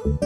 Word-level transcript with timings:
Hello 0.00 0.16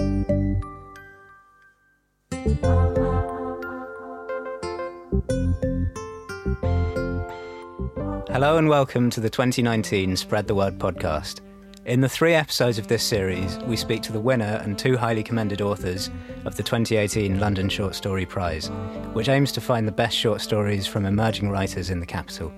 and 8.58 8.68
welcome 8.68 9.10
to 9.10 9.20
the 9.20 9.28
2019 9.28 10.16
Spread 10.16 10.46
the 10.46 10.54
Word 10.54 10.78
podcast. 10.78 11.40
In 11.86 12.00
the 12.00 12.08
three 12.08 12.34
episodes 12.34 12.78
of 12.78 12.86
this 12.86 13.02
series, 13.02 13.58
we 13.64 13.76
speak 13.76 14.00
to 14.02 14.12
the 14.12 14.20
winner 14.20 14.60
and 14.62 14.78
two 14.78 14.96
highly 14.96 15.24
commended 15.24 15.60
authors 15.60 16.08
of 16.44 16.54
the 16.54 16.62
2018 16.62 17.40
London 17.40 17.68
Short 17.68 17.96
Story 17.96 18.26
Prize, 18.26 18.70
which 19.12 19.28
aims 19.28 19.50
to 19.50 19.60
find 19.60 19.88
the 19.88 19.92
best 19.92 20.16
short 20.16 20.40
stories 20.40 20.86
from 20.86 21.04
emerging 21.04 21.50
writers 21.50 21.90
in 21.90 21.98
the 21.98 22.06
capital. 22.06 22.52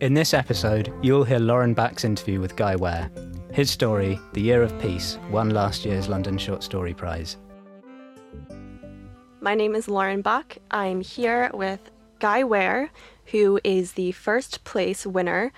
In 0.00 0.12
this 0.12 0.34
episode, 0.34 0.92
you'll 1.00 1.24
hear 1.24 1.38
Lauren 1.38 1.72
Back's 1.72 2.04
interview 2.04 2.38
with 2.38 2.54
Guy 2.54 2.76
Ware. 2.76 3.10
His 3.58 3.72
story, 3.72 4.20
The 4.34 4.40
Year 4.40 4.62
of 4.62 4.80
Peace, 4.80 5.18
won 5.32 5.50
last 5.50 5.84
year's 5.84 6.08
London 6.08 6.38
Short 6.38 6.62
Story 6.62 6.94
Prize. 6.94 7.38
My 9.40 9.56
name 9.56 9.74
is 9.74 9.88
Lauren 9.88 10.22
Bach. 10.22 10.58
I'm 10.70 11.00
here 11.00 11.50
with 11.52 11.90
Guy 12.20 12.44
Ware, 12.44 12.90
who 13.32 13.58
is 13.64 13.94
the 13.94 14.12
first 14.12 14.62
place 14.62 15.04
winner 15.04 15.52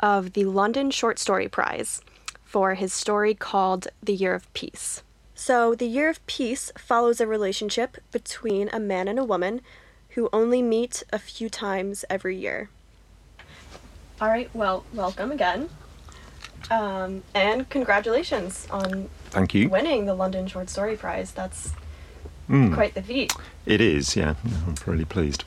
of 0.00 0.34
the 0.34 0.44
London 0.44 0.90
Short 0.90 1.18
Story 1.18 1.48
Prize 1.48 2.02
for 2.44 2.74
his 2.74 2.92
story 2.92 3.32
called 3.32 3.88
The 4.02 4.12
Year 4.12 4.34
of 4.34 4.52
Peace. 4.52 5.02
So, 5.34 5.74
The 5.74 5.88
Year 5.88 6.10
of 6.10 6.26
Peace 6.26 6.70
follows 6.76 7.22
a 7.22 7.26
relationship 7.26 7.96
between 8.12 8.68
a 8.70 8.78
man 8.78 9.08
and 9.08 9.18
a 9.18 9.24
woman 9.24 9.62
who 10.10 10.28
only 10.30 10.60
meet 10.60 11.04
a 11.10 11.18
few 11.18 11.48
times 11.48 12.04
every 12.10 12.36
year. 12.36 12.68
All 14.20 14.28
right, 14.28 14.54
well, 14.54 14.84
welcome 14.92 15.32
again. 15.32 15.70
Um, 16.70 17.22
and 17.34 17.68
congratulations 17.70 18.66
on 18.70 19.08
Thank 19.30 19.54
you. 19.54 19.68
winning 19.68 20.06
the 20.06 20.14
London 20.14 20.46
Short 20.46 20.68
Story 20.70 20.96
Prize. 20.96 21.32
That's 21.32 21.72
Mm, 22.48 22.72
quite 22.74 22.94
the 22.94 23.02
feat. 23.02 23.32
It 23.66 23.80
is, 23.80 24.14
yeah. 24.14 24.34
I'm 24.44 24.76
really 24.86 25.04
pleased. 25.04 25.42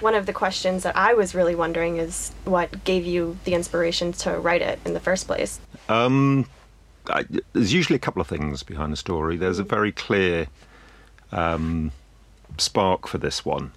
One 0.00 0.14
of 0.14 0.26
the 0.26 0.34
questions 0.34 0.82
that 0.82 0.94
I 0.96 1.14
was 1.14 1.34
really 1.34 1.54
wondering 1.54 1.96
is 1.96 2.30
what 2.44 2.84
gave 2.84 3.06
you 3.06 3.38
the 3.44 3.54
inspiration 3.54 4.12
to 4.14 4.32
write 4.38 4.60
it 4.60 4.78
in 4.84 4.92
the 4.92 5.00
first 5.00 5.26
place? 5.26 5.60
Um, 5.88 6.46
I, 7.08 7.24
there's 7.54 7.72
usually 7.72 7.96
a 7.96 8.00
couple 8.00 8.20
of 8.20 8.28
things 8.28 8.62
behind 8.62 8.92
the 8.92 8.96
story. 8.98 9.38
There's 9.38 9.58
a 9.58 9.62
very 9.64 9.92
clear 9.92 10.48
um, 11.32 11.90
spark 12.58 13.06
for 13.08 13.16
this 13.16 13.46
one, 13.46 13.72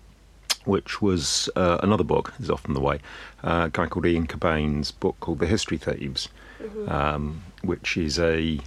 which 0.68 1.02
was 1.02 1.50
uh, 1.56 1.80
another 1.82 2.04
book, 2.04 2.34
is 2.40 2.50
often 2.50 2.74
the 2.74 2.80
way, 2.80 3.00
uh, 3.44 3.64
a 3.66 3.70
guy 3.70 3.88
called 3.88 4.06
Ian 4.06 4.28
Cobain's 4.28 4.92
book 4.92 5.16
called 5.20 5.40
The 5.40 5.48
History 5.48 5.78
Thieves, 5.78 6.30
um, 6.88 7.44
which 7.62 7.98
is 7.98 8.20
a 8.20 8.60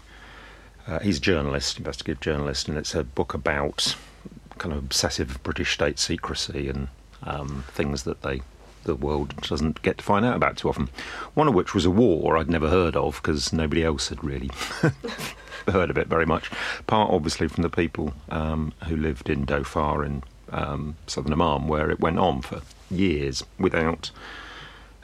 uh, 0.86 0.98
he's 1.00 1.18
a 1.18 1.20
journalist, 1.20 1.78
investigative 1.78 2.20
journalist, 2.20 2.68
and 2.68 2.76
it's 2.76 2.94
a 2.94 3.04
book 3.04 3.34
about 3.34 3.94
kind 4.58 4.72
of 4.72 4.78
obsessive 4.78 5.42
British 5.42 5.72
state 5.72 5.98
secrecy 5.98 6.68
and 6.68 6.88
um, 7.22 7.64
things 7.68 8.02
that 8.04 8.22
they 8.22 8.42
the 8.84 8.94
world 8.94 9.34
doesn't 9.42 9.82
get 9.82 9.98
to 9.98 10.04
find 10.04 10.24
out 10.24 10.36
about 10.36 10.56
too 10.56 10.68
often. 10.68 10.88
One 11.34 11.48
of 11.48 11.54
which 11.54 11.74
was 11.74 11.84
a 11.84 11.90
war 11.90 12.36
I'd 12.36 12.48
never 12.48 12.68
heard 12.68 12.96
of 12.96 13.16
because 13.16 13.52
nobody 13.52 13.84
else 13.84 14.08
had 14.08 14.24
really 14.24 14.50
heard 15.68 15.90
of 15.90 15.98
it 15.98 16.06
very 16.06 16.24
much. 16.24 16.50
Part 16.86 17.10
obviously 17.10 17.46
from 17.46 17.62
the 17.62 17.68
people 17.68 18.14
um, 18.30 18.72
who 18.86 18.96
lived 18.96 19.28
in 19.28 19.44
Dhofar 19.44 20.04
in 20.06 20.22
um, 20.50 20.96
southern 21.06 21.32
Oman, 21.32 21.66
where 21.66 21.90
it 21.90 22.00
went 22.00 22.18
on 22.18 22.42
for 22.42 22.62
years 22.90 23.44
without 23.58 24.10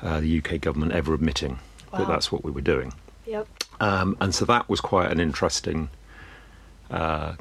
uh, 0.03 0.21
the 0.21 0.39
UK 0.39 0.61
government 0.61 0.93
ever 0.93 1.15
admitting 1.15 1.59
that 1.93 2.09
that's 2.09 2.31
what 2.31 2.45
we 2.45 2.51
were 2.51 2.61
doing. 2.61 2.93
Yep. 3.27 3.49
Um, 3.81 4.17
and 4.21 4.35
so 4.35 4.45
that 4.45 4.69
was 4.69 4.81
quite 4.81 5.11
an 5.11 5.21
interesting 5.21 5.89
uh, 6.91 7.35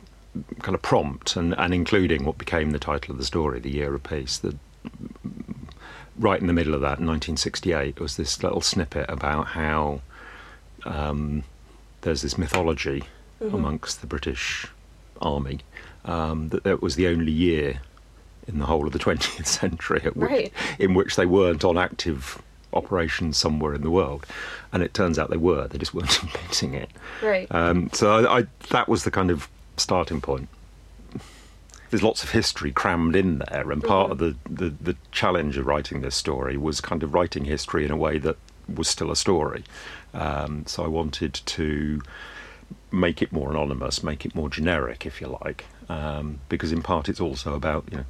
kind 0.61 0.76
of 0.76 0.81
prompt, 0.81 1.36
and, 1.36 1.53
and 1.58 1.73
including 1.73 2.26
what 2.26 2.38
became 2.38 2.72
the 2.72 2.80
title 2.80 3.11
of 3.11 3.17
the 3.17 3.26
story, 3.26 3.60
The 3.60 3.71
Year 3.71 3.93
of 3.93 4.04
Peace. 4.04 4.37
The, 4.37 4.55
right 6.17 6.39
in 6.39 6.48
the 6.48 6.54
middle 6.54 6.73
of 6.73 6.82
that, 6.82 6.99
in 6.99 7.08
1968, 7.08 7.99
was 7.99 8.17
this 8.17 8.42
little 8.42 8.61
snippet 8.61 9.05
about 9.10 9.48
how 9.48 10.02
um, 10.86 11.43
there's 12.02 12.22
this 12.22 12.37
mythology 12.37 13.04
amongst 13.42 14.02
the 14.02 14.08
British 14.08 14.67
Army 15.22 15.60
um, 16.05 16.49
that 16.49 16.64
that 16.64 16.82
was 16.82 16.95
the 16.95 17.08
only 17.08 17.32
year 17.32 17.82
in 18.48 18.60
the 18.60 18.66
whole 18.66 18.86
of 18.88 18.94
the 18.94 19.00
20th 19.08 19.45
century 19.48 20.02
at 20.06 20.16
which, 20.16 20.30
Right. 20.30 20.54
in 20.80 20.94
which 20.94 21.16
they 21.16 21.26
weren't 21.26 21.64
on 21.64 21.78
active 21.78 22.42
operations 22.73 23.38
somewhere 23.38 23.73
in 23.73 23.82
the 23.82 23.92
world. 23.92 24.26
And 24.73 24.83
it 24.83 24.94
turns 24.94 25.17
out 25.17 25.30
they 25.30 25.38
were, 25.38 25.67
they 25.67 25.78
just 25.78 25.94
weren't 25.94 26.22
admitting 26.23 26.73
it. 26.73 26.89
Right. 27.23 27.48
Um, 27.52 27.89
so 27.94 28.11
I, 28.26 28.39
I, 28.39 28.44
that 28.72 28.88
was 28.89 29.04
the 29.04 29.11
kind 29.11 29.32
of 29.32 29.48
starting 29.78 30.22
point. 30.22 30.50
There's 31.92 32.04
lots 32.04 32.23
of 32.23 32.32
history 32.32 32.72
crammed 32.72 33.16
in 33.16 33.38
there, 33.50 33.72
and 33.72 33.82
part 33.82 34.11
of 34.11 34.17
the, 34.17 34.36
the, 34.50 34.70
the 34.82 34.95
challenge 35.11 35.55
of 35.55 35.66
writing 35.66 36.02
this 36.02 36.16
story 36.16 36.58
was 36.58 36.82
kind 36.82 37.04
of 37.04 37.14
writing 37.14 37.45
history 37.45 37.86
in 37.86 37.92
a 37.92 37.95
way 37.95 38.17
that 38.17 38.36
was 38.73 38.88
still 38.89 39.11
a 39.11 39.16
story. 39.16 39.64
Um, 40.14 40.66
so 40.66 40.84
I 40.84 40.88
wanted 40.88 41.34
to 41.45 42.02
make 42.92 43.22
it 43.22 43.32
more 43.32 43.52
anonymous, 43.52 44.04
make 44.04 44.26
it 44.26 44.34
more 44.36 44.50
generic, 44.50 45.05
if 45.05 45.22
you 45.22 45.38
like, 45.44 45.66
um, 45.88 46.39
because 46.50 46.72
in 46.72 46.82
part 46.82 47.08
it's 47.08 47.22
also 47.22 47.54
about 47.54 47.86
you 47.92 47.98
know 47.98 48.05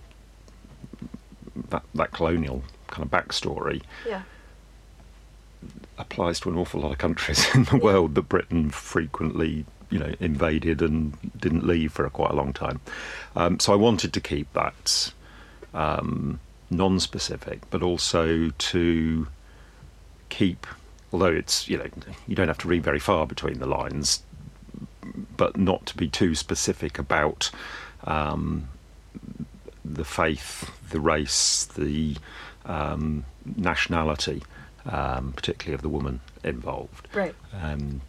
that 1.69 1.83
that 1.93 2.11
colonial 2.11 2.63
kind 2.87 3.03
of 3.03 3.11
backstory 3.11 3.81
yeah. 4.07 4.23
applies 5.97 6.39
to 6.41 6.49
an 6.49 6.57
awful 6.57 6.81
lot 6.81 6.91
of 6.91 6.97
countries 6.97 7.45
in 7.55 7.63
the 7.65 7.77
world 7.77 8.15
that 8.15 8.23
Britain 8.23 8.69
frequently, 8.69 9.65
you 9.89 9.99
know, 9.99 10.13
invaded 10.19 10.81
and 10.81 11.17
didn't 11.37 11.65
leave 11.65 11.91
for 11.91 12.05
a 12.05 12.09
quite 12.09 12.31
a 12.31 12.35
long 12.35 12.53
time. 12.53 12.79
Um, 13.35 13.59
so 13.59 13.73
I 13.73 13.75
wanted 13.75 14.13
to 14.13 14.21
keep 14.21 14.51
that 14.53 15.11
um, 15.73 16.39
non-specific, 16.69 17.61
but 17.69 17.81
also 17.81 18.49
to 18.49 19.27
keep, 20.29 20.67
although 21.11 21.27
it's 21.27 21.67
you 21.69 21.77
know 21.77 21.87
you 22.27 22.35
don't 22.35 22.47
have 22.47 22.57
to 22.59 22.67
read 22.67 22.83
very 22.83 22.99
far 22.99 23.25
between 23.25 23.59
the 23.59 23.65
lines, 23.65 24.23
but 25.37 25.57
not 25.57 25.85
to 25.87 25.97
be 25.97 26.07
too 26.07 26.35
specific 26.35 26.97
about 26.99 27.51
um, 28.05 28.67
the 29.93 30.05
faith, 30.05 30.71
the 30.89 30.99
race, 30.99 31.65
the 31.65 32.15
um, 32.65 33.25
nationality, 33.55 34.43
um, 34.85 35.33
particularly 35.35 35.75
of 35.75 35.81
the 35.81 35.89
woman 35.89 36.19
involved. 36.43 37.07
Right. 37.13 37.35
Um, 37.61 38.01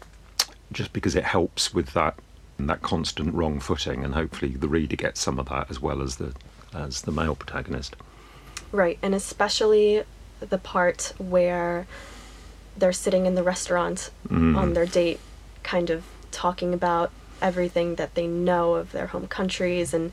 just 0.72 0.92
because 0.92 1.14
it 1.14 1.24
helps 1.24 1.72
with 1.72 1.92
that 1.92 2.18
that 2.58 2.80
constant 2.80 3.34
wrong 3.34 3.60
footing, 3.60 4.02
and 4.02 4.14
hopefully 4.14 4.52
the 4.52 4.68
reader 4.68 4.96
gets 4.96 5.20
some 5.20 5.38
of 5.38 5.48
that 5.50 5.70
as 5.70 5.80
well 5.80 6.00
as 6.02 6.16
the 6.16 6.34
as 6.74 7.02
the 7.02 7.12
male 7.12 7.34
protagonist. 7.34 7.96
Right. 8.72 8.98
And 9.02 9.14
especially 9.14 10.02
the 10.40 10.58
part 10.58 11.12
where 11.18 11.86
they're 12.76 12.92
sitting 12.92 13.26
in 13.26 13.34
the 13.34 13.42
restaurant 13.42 14.10
on 14.30 14.74
their 14.74 14.84
date, 14.84 15.18
kind 15.62 15.88
of 15.88 16.04
talking 16.30 16.74
about 16.74 17.10
everything 17.40 17.94
that 17.94 18.14
they 18.14 18.26
know 18.26 18.74
of 18.74 18.92
their 18.92 19.06
home 19.08 19.26
countries 19.26 19.94
and 19.94 20.12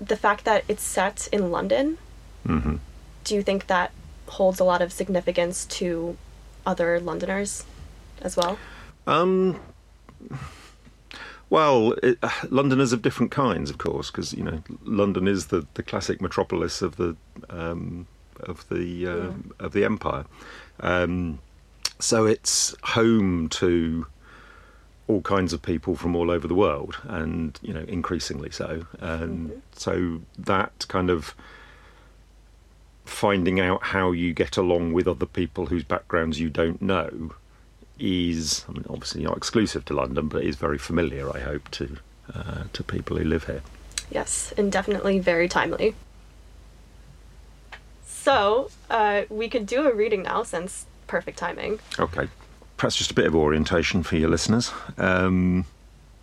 the 0.00 0.16
fact 0.16 0.44
that 0.44 0.64
it's 0.68 0.82
set 0.82 1.28
in 1.32 1.50
London. 1.50 1.98
hmm 2.46 2.76
Do 3.24 3.34
you 3.34 3.42
think 3.42 3.66
that 3.66 3.90
holds 4.28 4.60
a 4.60 4.64
lot 4.64 4.82
of 4.82 4.92
significance 4.92 5.64
to 5.66 6.16
other 6.64 7.00
Londoners 7.00 7.64
as 8.22 8.36
well? 8.36 8.58
Um, 9.06 9.60
well, 11.48 11.92
it, 12.02 12.18
uh, 12.22 12.30
Londoners 12.50 12.92
of 12.92 13.02
different 13.02 13.30
kinds, 13.30 13.70
of 13.70 13.78
course, 13.78 14.10
because 14.10 14.32
you 14.32 14.42
know 14.42 14.62
London 14.84 15.28
is 15.28 15.46
the, 15.46 15.66
the 15.74 15.82
classic 15.82 16.20
metropolis 16.20 16.82
of 16.82 16.96
the 16.96 17.16
um, 17.48 18.06
of 18.40 18.68
the 18.68 19.06
uh, 19.06 19.32
of 19.64 19.72
the 19.72 19.84
empire. 19.84 20.24
Um, 20.80 21.38
so 21.98 22.26
it's 22.26 22.74
home 22.82 23.48
to 23.50 24.06
all 25.08 25.20
kinds 25.20 25.52
of 25.52 25.62
people 25.62 25.94
from 25.94 26.16
all 26.16 26.30
over 26.30 26.48
the 26.48 26.54
world, 26.54 26.96
and 27.04 27.58
you 27.62 27.72
know 27.72 27.84
increasingly 27.88 28.50
so. 28.50 28.86
And 28.98 29.62
so 29.72 30.22
that 30.38 30.86
kind 30.88 31.10
of 31.10 31.34
finding 33.04 33.60
out 33.60 33.82
how 33.82 34.10
you 34.10 34.34
get 34.34 34.56
along 34.56 34.92
with 34.92 35.06
other 35.06 35.26
people 35.26 35.66
whose 35.66 35.84
backgrounds 35.84 36.40
you 36.40 36.50
don't 36.50 36.82
know 36.82 37.32
is 37.98 38.64
I 38.68 38.72
mean, 38.72 38.84
obviously 38.90 39.22
not 39.22 39.36
exclusive 39.36 39.84
to 39.86 39.94
London, 39.94 40.28
but 40.28 40.42
is 40.42 40.56
very 40.56 40.78
familiar. 40.78 41.34
I 41.34 41.40
hope 41.40 41.70
to 41.72 41.96
uh, 42.34 42.64
to 42.72 42.82
people 42.82 43.16
who 43.16 43.24
live 43.24 43.44
here. 43.44 43.62
Yes, 44.10 44.52
and 44.56 44.70
definitely 44.70 45.18
very 45.18 45.48
timely. 45.48 45.94
So, 48.04 48.70
uh, 48.90 49.22
we 49.28 49.48
could 49.48 49.66
do 49.66 49.88
a 49.88 49.94
reading 49.94 50.24
now 50.24 50.42
since 50.42 50.86
perfect 51.06 51.38
timing. 51.38 51.78
Okay, 51.98 52.28
perhaps 52.76 52.96
just 52.96 53.10
a 53.10 53.14
bit 53.14 53.26
of 53.26 53.34
orientation 53.34 54.02
for 54.02 54.16
your 54.16 54.28
listeners. 54.28 54.72
Um, 54.98 55.64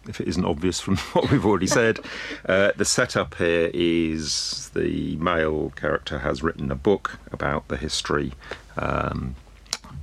if 0.08 0.20
it 0.20 0.28
isn't 0.28 0.46
obvious 0.46 0.80
from 0.80 0.98
what 1.14 1.32
we've 1.32 1.46
already 1.46 1.68
said, 1.68 2.00
uh, 2.46 2.72
the 2.76 2.86
setup 2.86 3.36
here 3.36 3.72
is 3.74 4.70
the 4.74 5.16
male 5.18 5.72
character 5.76 6.20
has 6.20 6.44
written 6.44 6.72
a 6.72 6.76
book 6.76 7.20
about 7.32 7.68
the 7.68 7.78
history 7.78 8.34
um, 8.78 9.36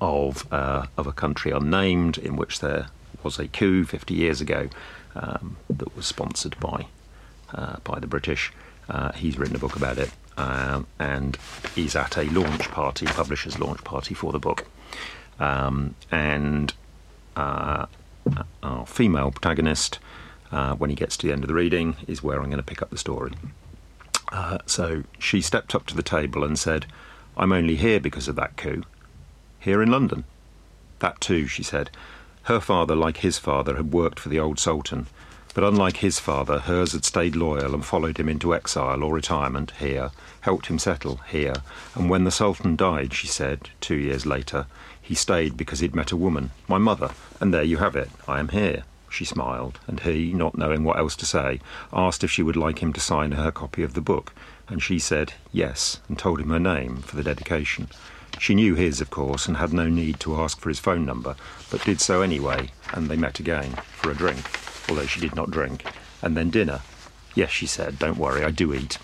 of 0.00 0.50
uh, 0.52 0.86
of 0.96 1.06
a 1.06 1.12
country 1.12 1.50
unnamed 1.50 2.18
in 2.18 2.36
which 2.36 2.60
there 2.60 2.88
was 3.22 3.38
a 3.38 3.48
coup 3.48 3.84
50 3.84 4.14
years 4.14 4.40
ago 4.40 4.68
um, 5.14 5.56
that 5.68 5.94
was 5.94 6.06
sponsored 6.06 6.58
by 6.58 6.86
uh, 7.52 7.76
by 7.84 7.98
the 7.98 8.06
British. 8.06 8.52
Uh, 8.88 9.12
he's 9.12 9.38
written 9.38 9.54
a 9.54 9.58
book 9.58 9.76
about 9.76 9.98
it, 9.98 10.10
um, 10.36 10.86
and 10.98 11.36
he's 11.74 11.94
at 11.94 12.16
a 12.16 12.24
launch 12.24 12.68
party, 12.70 13.06
publisher's 13.06 13.58
launch 13.58 13.82
party 13.84 14.14
for 14.14 14.32
the 14.32 14.38
book. 14.38 14.66
Um, 15.40 15.96
and 16.12 16.72
uh, 17.34 17.86
our 18.62 18.86
female 18.86 19.30
protagonist, 19.30 19.98
uh, 20.52 20.74
when 20.74 20.90
he 20.90 20.96
gets 20.96 21.16
to 21.16 21.26
the 21.26 21.32
end 21.32 21.42
of 21.42 21.48
the 21.48 21.54
reading, 21.54 21.96
is 22.06 22.22
where 22.22 22.38
I'm 22.38 22.50
going 22.50 22.58
to 22.58 22.62
pick 22.62 22.82
up 22.82 22.90
the 22.90 22.98
story. 22.98 23.32
Uh, 24.30 24.58
so 24.66 25.02
she 25.18 25.40
stepped 25.40 25.74
up 25.74 25.86
to 25.86 25.96
the 25.96 26.02
table 26.02 26.44
and 26.44 26.58
said, 26.58 26.86
I'm 27.36 27.52
only 27.52 27.76
here 27.76 27.98
because 27.98 28.28
of 28.28 28.36
that 28.36 28.56
coup. 28.56 28.84
Here 29.58 29.82
in 29.82 29.90
London. 29.90 30.24
That 31.00 31.20
too, 31.20 31.46
she 31.46 31.62
said. 31.62 31.90
Her 32.44 32.60
father, 32.60 32.94
like 32.94 33.18
his 33.18 33.38
father, 33.38 33.76
had 33.76 33.92
worked 33.92 34.20
for 34.20 34.28
the 34.28 34.38
old 34.38 34.58
Sultan, 34.58 35.06
but 35.60 35.68
unlike 35.74 35.98
his 35.98 36.18
father, 36.18 36.60
hers 36.60 36.92
had 36.92 37.04
stayed 37.04 37.36
loyal 37.36 37.74
and 37.74 37.84
followed 37.84 38.18
him 38.18 38.30
into 38.30 38.54
exile 38.54 39.02
or 39.02 39.12
retirement 39.12 39.72
here, 39.78 40.10
helped 40.40 40.68
him 40.68 40.78
settle 40.78 41.16
here. 41.28 41.52
And 41.94 42.08
when 42.08 42.24
the 42.24 42.30
Sultan 42.30 42.76
died, 42.76 43.12
she 43.12 43.26
said, 43.26 43.68
two 43.78 43.96
years 43.96 44.24
later, 44.24 44.64
he 45.02 45.14
stayed 45.14 45.58
because 45.58 45.80
he'd 45.80 45.94
met 45.94 46.12
a 46.12 46.16
woman, 46.16 46.52
my 46.66 46.78
mother, 46.78 47.10
and 47.40 47.52
there 47.52 47.62
you 47.62 47.76
have 47.76 47.94
it, 47.94 48.08
I 48.26 48.40
am 48.40 48.48
here. 48.48 48.84
She 49.10 49.26
smiled, 49.26 49.78
and 49.86 50.00
he, 50.00 50.32
not 50.32 50.56
knowing 50.56 50.82
what 50.82 50.96
else 50.96 51.14
to 51.16 51.26
say, 51.26 51.60
asked 51.92 52.24
if 52.24 52.30
she 52.30 52.42
would 52.42 52.56
like 52.56 52.78
him 52.78 52.94
to 52.94 53.00
sign 53.00 53.32
her 53.32 53.50
copy 53.50 53.82
of 53.82 53.92
the 53.92 54.00
book, 54.00 54.32
and 54.66 54.82
she 54.82 54.98
said 54.98 55.34
yes, 55.52 56.00
and 56.08 56.18
told 56.18 56.40
him 56.40 56.48
her 56.48 56.58
name 56.58 57.02
for 57.02 57.16
the 57.16 57.22
dedication. 57.22 57.88
She 58.38 58.54
knew 58.54 58.76
his, 58.76 59.02
of 59.02 59.10
course, 59.10 59.46
and 59.46 59.58
had 59.58 59.74
no 59.74 59.90
need 59.90 60.20
to 60.20 60.40
ask 60.40 60.58
for 60.58 60.70
his 60.70 60.80
phone 60.80 61.04
number, 61.04 61.36
but 61.70 61.84
did 61.84 62.00
so 62.00 62.22
anyway, 62.22 62.70
and 62.94 63.10
they 63.10 63.16
met 63.18 63.40
again 63.40 63.72
for 63.92 64.10
a 64.10 64.14
drink, 64.14 64.69
although 64.90 65.06
she 65.06 65.20
did 65.20 65.34
not 65.34 65.50
drink, 65.50 65.84
and 66.20 66.36
then 66.36 66.50
dinner. 66.50 66.80
Yes, 67.34 67.50
she 67.50 67.66
said, 67.66 67.98
don't 67.98 68.18
worry, 68.18 68.44
I 68.44 68.50
do 68.50 68.74
eat. 68.74 68.98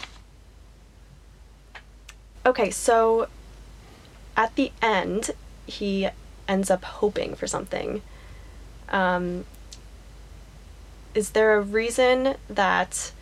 Okay, 2.44 2.70
so 2.70 3.28
at 4.36 4.54
the 4.56 4.72
end, 4.82 5.30
he 5.66 6.08
ends 6.46 6.70
up 6.70 6.84
hoping 6.84 7.34
for 7.34 7.46
something. 7.46 8.02
Um, 8.88 9.46
is 11.14 11.30
there 11.30 11.56
a 11.56 11.60
reason 11.60 12.34
that 12.48 13.12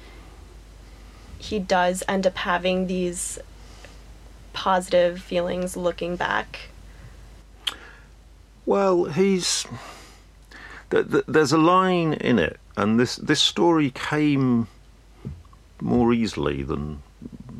he 1.38 1.58
does 1.58 2.02
end 2.08 2.26
up 2.26 2.36
having 2.38 2.86
these 2.86 3.38
positive 4.52 5.20
feelings 5.20 5.76
looking 5.76 6.16
back? 6.16 6.70
Well, 8.66 9.04
he's. 9.04 9.66
There's 10.90 11.52
a 11.52 11.58
line 11.58 12.14
in 12.14 12.38
it, 12.38 12.58
and 12.76 12.98
this 13.00 13.16
this 13.16 13.40
story 13.40 13.90
came 13.90 14.68
more 15.80 16.12
easily 16.12 16.62
than 16.62 17.02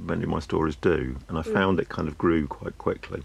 many 0.05 0.25
of 0.25 0.29
my 0.29 0.41
stories 0.41 0.77
do, 0.77 1.17
and 1.29 1.39
I 1.39 1.43
found 1.43 1.81
it 1.81 1.89
kind 1.89 2.09
of 2.09 2.19
grew 2.19 2.47
quite 2.47 2.79
quickly. 2.79 3.23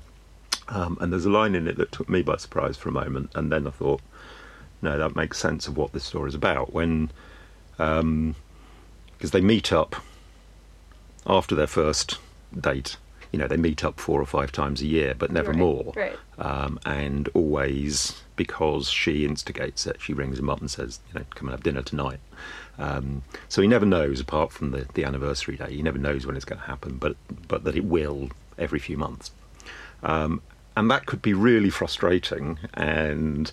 Um, 0.69 0.97
and 1.01 1.11
there's 1.11 1.25
a 1.25 1.29
line 1.31 1.55
in 1.55 1.67
it 1.67 1.77
that 1.77 1.91
took 1.91 2.09
me 2.09 2.21
by 2.21 2.37
surprise 2.37 2.77
for 2.77 2.89
a 2.89 2.91
moment, 2.91 3.31
and 3.35 3.51
then 3.51 3.67
I 3.67 3.71
thought, 3.71 4.01
no, 4.81 4.97
that 4.97 5.15
makes 5.15 5.37
sense 5.37 5.67
of 5.67 5.77
what 5.77 5.93
this 5.93 6.03
story 6.03 6.29
is 6.29 6.35
about. 6.35 6.73
When, 6.73 7.11
because 7.71 7.99
um, 8.01 8.35
they 9.19 9.41
meet 9.41 9.73
up 9.73 9.95
after 11.25 11.55
their 11.55 11.67
first 11.67 12.19
date, 12.57 12.97
you 13.31 13.39
know, 13.39 13.47
they 13.47 13.57
meet 13.57 13.83
up 13.83 13.99
four 13.99 14.19
or 14.21 14.25
five 14.25 14.51
times 14.51 14.81
a 14.81 14.87
year, 14.87 15.13
but 15.17 15.31
never 15.31 15.51
Right, 15.51 15.59
more. 15.59 15.93
right. 15.95 16.17
Um, 16.37 16.79
and 16.85 17.29
always 17.33 18.21
because 18.35 18.89
she 18.89 19.25
instigates 19.25 19.85
it, 19.85 19.97
she 20.01 20.13
rings 20.13 20.39
him 20.39 20.49
up 20.49 20.59
and 20.61 20.71
says, 20.71 20.99
you 21.13 21.19
know, 21.19 21.25
come 21.35 21.47
and 21.49 21.53
have 21.53 21.63
dinner 21.63 21.81
tonight. 21.81 22.19
Um, 22.77 23.23
so 23.49 23.61
he 23.61 23.67
never 23.67 23.85
knows, 23.85 24.19
apart 24.21 24.51
from 24.51 24.71
the, 24.71 24.87
the 24.93 25.03
anniversary 25.03 25.57
day, 25.57 25.75
he 25.75 25.81
never 25.83 25.97
knows 25.97 26.25
when 26.25 26.35
it's 26.35 26.45
going 26.45 26.59
to 26.61 26.65
happen, 26.65 26.97
but 26.97 27.15
but 27.47 27.65
that 27.65 27.75
it 27.75 27.83
will 27.85 28.29
every 28.57 28.79
few 28.79 28.97
months. 28.97 29.31
Um, 30.01 30.41
and 30.77 30.89
that 30.89 31.05
could 31.05 31.21
be 31.21 31.33
really 31.33 31.69
frustrating 31.69 32.57
and 32.73 33.51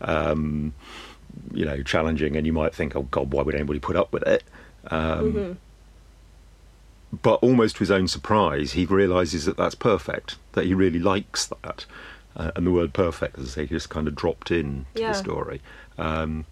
um, 0.00 0.72
you 1.52 1.64
know 1.64 1.82
challenging. 1.82 2.36
And 2.36 2.46
you 2.46 2.52
might 2.52 2.74
think, 2.74 2.94
oh 2.94 3.02
God, 3.02 3.32
why 3.32 3.42
would 3.42 3.54
anybody 3.56 3.80
put 3.80 3.96
up 3.96 4.12
with 4.12 4.22
it? 4.22 4.44
Um, 4.90 5.58
But 7.12 7.34
almost 7.42 7.76
to 7.76 7.80
his 7.80 7.90
own 7.90 8.06
surprise, 8.08 8.72
he 8.72 8.86
realizes 8.86 9.44
that 9.44 9.56
that's 9.56 9.74
perfect. 9.74 10.36
That 10.52 10.64
he 10.66 10.74
really 10.74 11.00
likes 11.00 11.46
that. 11.46 11.86
Uh, 12.36 12.52
and 12.54 12.64
the 12.66 12.70
word 12.70 12.92
perfect, 12.92 13.36
as 13.38 13.46
I 13.46 13.48
say, 13.62 13.66
just 13.66 13.88
kind 13.90 14.06
of 14.06 14.14
dropped 14.14 14.50
in 14.52 14.86
to 14.94 15.00
Yeah. 15.00 15.08
the 15.12 15.14
story. 15.18 15.60
Um, 15.98 16.46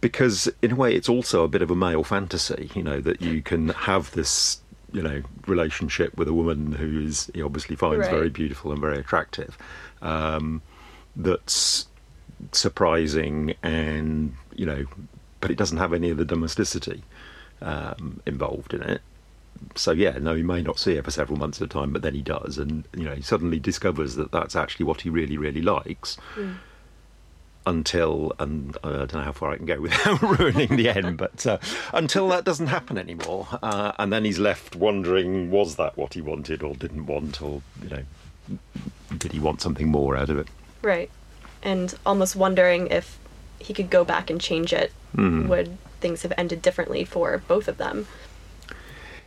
because 0.00 0.48
in 0.62 0.72
a 0.72 0.74
way 0.74 0.94
it's 0.94 1.08
also 1.10 1.44
a 1.44 1.48
bit 1.48 1.60
of 1.60 1.70
a 1.70 1.76
male 1.76 2.02
fantasy 2.02 2.70
you 2.74 2.82
know 2.82 3.02
that 3.02 3.20
you 3.20 3.42
can 3.42 3.68
have 3.68 4.10
this 4.12 4.60
you 4.92 5.02
know 5.02 5.20
relationship 5.46 6.16
with 6.16 6.26
a 6.26 6.32
woman 6.32 6.72
who 6.72 7.00
is 7.00 7.30
he 7.34 7.42
obviously 7.42 7.76
finds 7.76 8.06
Right. 8.06 8.10
very 8.10 8.30
beautiful 8.30 8.72
and 8.72 8.80
very 8.80 8.96
attractive 8.98 9.58
um, 10.00 10.62
that's 11.14 11.86
surprising 12.52 13.54
and 13.62 14.34
you 14.54 14.64
know 14.64 14.86
but 15.40 15.50
it 15.50 15.58
doesn't 15.58 15.78
have 15.78 15.92
any 15.92 16.08
of 16.08 16.16
the 16.16 16.24
domesticity 16.24 17.02
um, 17.60 18.20
involved 18.24 18.72
in 18.72 18.82
it 18.82 19.02
so 19.74 19.92
yeah 19.92 20.18
no 20.18 20.34
he 20.34 20.42
may 20.42 20.62
not 20.62 20.78
see 20.78 20.96
her 20.96 21.02
for 21.02 21.10
several 21.10 21.38
months 21.38 21.60
at 21.60 21.66
a 21.66 21.68
time 21.68 21.92
but 21.92 22.02
then 22.02 22.14
he 22.14 22.22
does 22.22 22.58
and 22.58 22.84
you 22.96 23.04
know 23.04 23.14
he 23.14 23.22
suddenly 23.22 23.58
discovers 23.58 24.14
that 24.16 24.32
that's 24.32 24.56
actually 24.56 24.84
what 24.84 25.02
he 25.02 25.10
really 25.10 25.36
really 25.36 25.62
likes 25.62 26.16
until 27.66 28.32
and 28.38 28.76
uh, 28.82 28.88
I 28.88 28.92
don't 28.92 29.14
know 29.14 29.20
how 29.22 29.32
far 29.32 29.50
I 29.50 29.56
can 29.56 29.66
go 29.66 29.80
without 29.80 30.22
ruining 30.22 30.76
the 30.76 30.88
end, 30.88 31.18
but 31.18 31.46
uh, 31.46 31.58
until 31.92 32.28
that 32.28 32.44
doesn't 32.44 32.68
happen 32.68 32.98
anymore, 32.98 33.46
uh, 33.62 33.92
and 33.98 34.12
then 34.12 34.24
he's 34.24 34.38
left 34.38 34.76
wondering: 34.76 35.50
was 35.50 35.76
that 35.76 35.96
what 35.96 36.14
he 36.14 36.20
wanted, 36.20 36.62
or 36.62 36.74
didn't 36.74 37.06
want, 37.06 37.42
or 37.42 37.62
you 37.82 37.88
know, 37.90 38.58
did 39.16 39.32
he 39.32 39.38
want 39.38 39.60
something 39.60 39.88
more 39.88 40.16
out 40.16 40.30
of 40.30 40.38
it? 40.38 40.48
Right. 40.82 41.10
And 41.62 41.94
almost 42.06 42.34
wondering 42.36 42.86
if 42.86 43.18
he 43.58 43.74
could 43.74 43.90
go 43.90 44.04
back 44.04 44.30
and 44.30 44.40
change 44.40 44.72
it. 44.72 44.92
Would 45.48 45.76
things 46.00 46.22
have 46.22 46.32
ended 46.38 46.62
differently 46.62 47.04
for 47.04 47.42
both 47.46 47.68
of 47.68 47.76
them? 47.76 48.06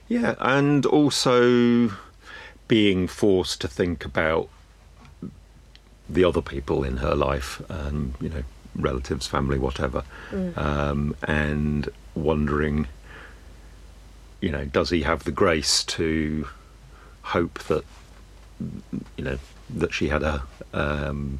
Yeah, 0.07 0.35
and 0.39 0.85
also 0.85 1.91
being 2.67 3.07
forced 3.07 3.61
to 3.61 3.67
think 3.67 4.05
about 4.05 4.49
the 6.09 6.23
other 6.23 6.41
people 6.41 6.83
in 6.83 6.97
her 6.97 7.15
life, 7.15 7.61
um, 7.69 8.13
you 8.21 8.29
know, 8.29 8.43
relatives, 8.75 9.27
family, 9.27 9.57
whatever, 9.57 10.03
um, 10.55 11.15
and 11.23 11.89
wondering, 12.15 12.87
you 14.41 14.51
know, 14.51 14.65
does 14.65 14.89
he 14.89 15.03
have 15.03 15.23
the 15.23 15.31
grace 15.31 15.83
to 15.85 16.47
hope 17.21 17.59
that, 17.63 17.83
you 19.17 19.23
know, 19.23 19.39
that 19.69 19.93
she 19.93 20.09
had 20.09 20.23
a, 20.23 20.43
um, 20.73 21.39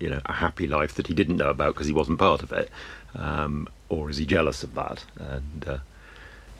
you 0.00 0.10
know, 0.10 0.20
a 0.26 0.32
happy 0.32 0.66
life 0.66 0.94
that 0.94 1.06
he 1.06 1.14
didn't 1.14 1.36
know 1.36 1.50
about 1.50 1.74
because 1.74 1.86
he 1.86 1.92
wasn't 1.92 2.18
part 2.18 2.42
of 2.42 2.52
it, 2.52 2.68
um, 3.14 3.68
or 3.88 4.10
is 4.10 4.16
he 4.16 4.26
jealous 4.26 4.62
of 4.62 4.74
that? 4.74 5.04
And 5.18 5.64
uh, 5.68 5.78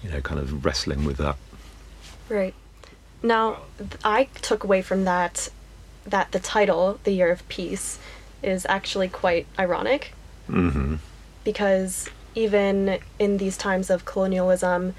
you 0.05 0.11
know, 0.11 0.21
kind 0.21 0.39
of 0.39 0.65
wrestling 0.65 1.05
with 1.05 1.17
that. 1.17 1.37
Right. 2.29 2.55
Now, 3.23 3.63
I 4.05 4.25
took 4.43 4.63
away 4.63 4.83
from 4.83 5.05
that 5.05 5.49
that 6.05 6.33
the 6.33 6.39
title, 6.39 7.01
The 7.05 7.13
Year 7.13 7.31
of 7.31 7.49
Peace, 7.49 7.99
is 8.43 8.67
actually 8.69 9.09
quite 9.09 9.47
ironic. 9.59 10.13
Mm-hmm. 10.51 10.97
Because 11.43 12.11
even 12.35 12.99
in 13.19 13.39
these 13.39 13.57
times 13.57 13.89
of 13.89 14.05
colonialism, 14.05 14.95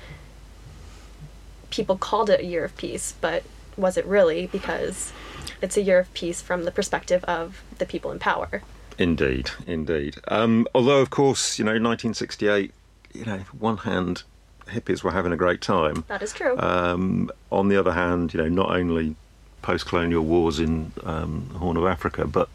people 1.70 1.98
called 1.98 2.32
it 2.32 2.40
a 2.40 2.46
year 2.46 2.66
of 2.66 2.76
peace, 2.78 3.14
but 3.22 3.44
was 3.78 3.98
it 3.98 4.06
really? 4.06 4.48
Because 4.48 5.14
it's 5.62 5.78
a 5.78 5.82
year 5.82 6.00
of 6.00 6.12
peace 6.16 6.42
from 6.42 6.64
the 6.64 6.72
perspective 6.72 7.24
of 7.26 7.62
the 7.78 7.86
people 7.86 8.12
in 8.12 8.18
power. 8.18 8.64
Indeed, 8.98 9.52
indeed. 9.68 10.16
Um, 10.30 10.66
although, 10.74 11.02
of 11.02 11.12
course, 11.12 11.60
you 11.60 11.66
know, 11.66 11.72
1968. 11.72 12.72
You 13.14 13.26
know, 13.26 13.38
one 13.58 13.78
hand, 13.78 14.24
hippies 14.68 15.04
were 15.04 15.12
having 15.12 15.32
a 15.32 15.38
great 15.38 15.62
time. 15.62 16.04
That 16.08 16.22
is 16.22 16.34
true. 16.34 16.58
Um, 16.58 17.30
on 17.52 17.70
the 17.70 17.78
other 17.78 17.94
hand, 17.94 18.34
you 18.34 18.42
know, 18.42 18.50
not 18.50 18.72
only 18.72 19.16
post-colonial 19.62 20.24
wars 20.24 20.60
in 20.60 20.92
um, 21.04 21.50
Horn 21.56 21.78
of 21.78 21.86
Africa, 21.86 22.28
but 22.28 22.50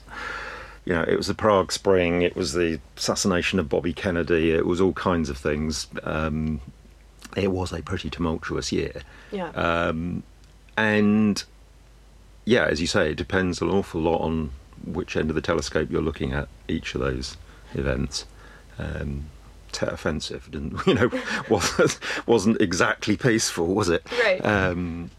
you 0.84 0.92
know, 0.92 1.02
it 1.02 1.16
was 1.16 1.26
the 1.26 1.34
Prague 1.34 1.72
Spring, 1.72 2.22
it 2.22 2.34
was 2.34 2.52
the 2.52 2.80
assassination 2.96 3.58
of 3.58 3.68
Bobby 3.68 3.92
Kennedy, 3.92 4.52
it 4.52 4.66
was 4.66 4.80
all 4.80 4.92
kinds 4.92 5.28
of 5.28 5.36
things. 5.36 5.86
Um, 6.04 6.60
it 7.36 7.52
was 7.52 7.72
a 7.72 7.82
pretty 7.82 8.10
tumultuous 8.10 8.72
year. 8.72 9.02
yeah. 9.30 9.50
Um, 9.50 10.22
and 10.76 11.44
yeah, 12.44 12.64
as 12.64 12.80
you 12.80 12.86
say, 12.86 13.10
it 13.10 13.16
depends 13.16 13.60
an 13.60 13.68
awful 13.68 14.00
lot 14.00 14.22
on 14.22 14.50
which 14.84 15.16
end 15.16 15.28
of 15.30 15.34
the 15.34 15.42
telescope 15.42 15.90
you're 15.90 16.00
looking 16.00 16.32
at 16.32 16.48
each 16.68 16.94
of 16.94 17.00
those 17.00 17.36
events. 17.74 18.24
Um, 18.78 19.26
Offensive 19.82 20.50
didn't, 20.50 20.74
you 20.86 20.94
know, 20.94 21.10
wasn't, 21.48 21.98
wasn't 22.26 22.60
exactly 22.60 23.16
peaceful, 23.16 23.66
was 23.74 23.88
it? 23.88 24.06
Right. 24.22 24.44
Um, 24.44 25.10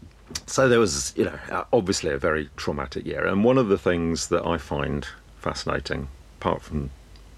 so 0.46 0.68
there 0.68 0.80
was, 0.80 1.12
you 1.16 1.24
know, 1.24 1.38
uh, 1.50 1.64
obviously 1.72 2.10
a 2.10 2.18
very 2.18 2.48
traumatic 2.56 3.06
year. 3.06 3.26
And 3.26 3.44
one 3.44 3.58
of 3.58 3.68
the 3.68 3.78
things 3.78 4.28
that 4.28 4.46
I 4.46 4.58
find 4.58 5.06
fascinating, 5.38 6.08
apart 6.40 6.62
from 6.62 6.90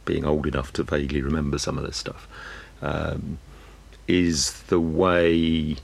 being 0.04 0.24
old 0.24 0.46
enough 0.46 0.72
to 0.74 0.82
vaguely 0.82 1.22
remember 1.22 1.58
some 1.58 1.78
of 1.78 1.84
this 1.84 1.96
stuff, 1.96 2.28
um, 2.82 3.38
is 4.06 4.52
the 4.64 4.80
way 4.80 5.76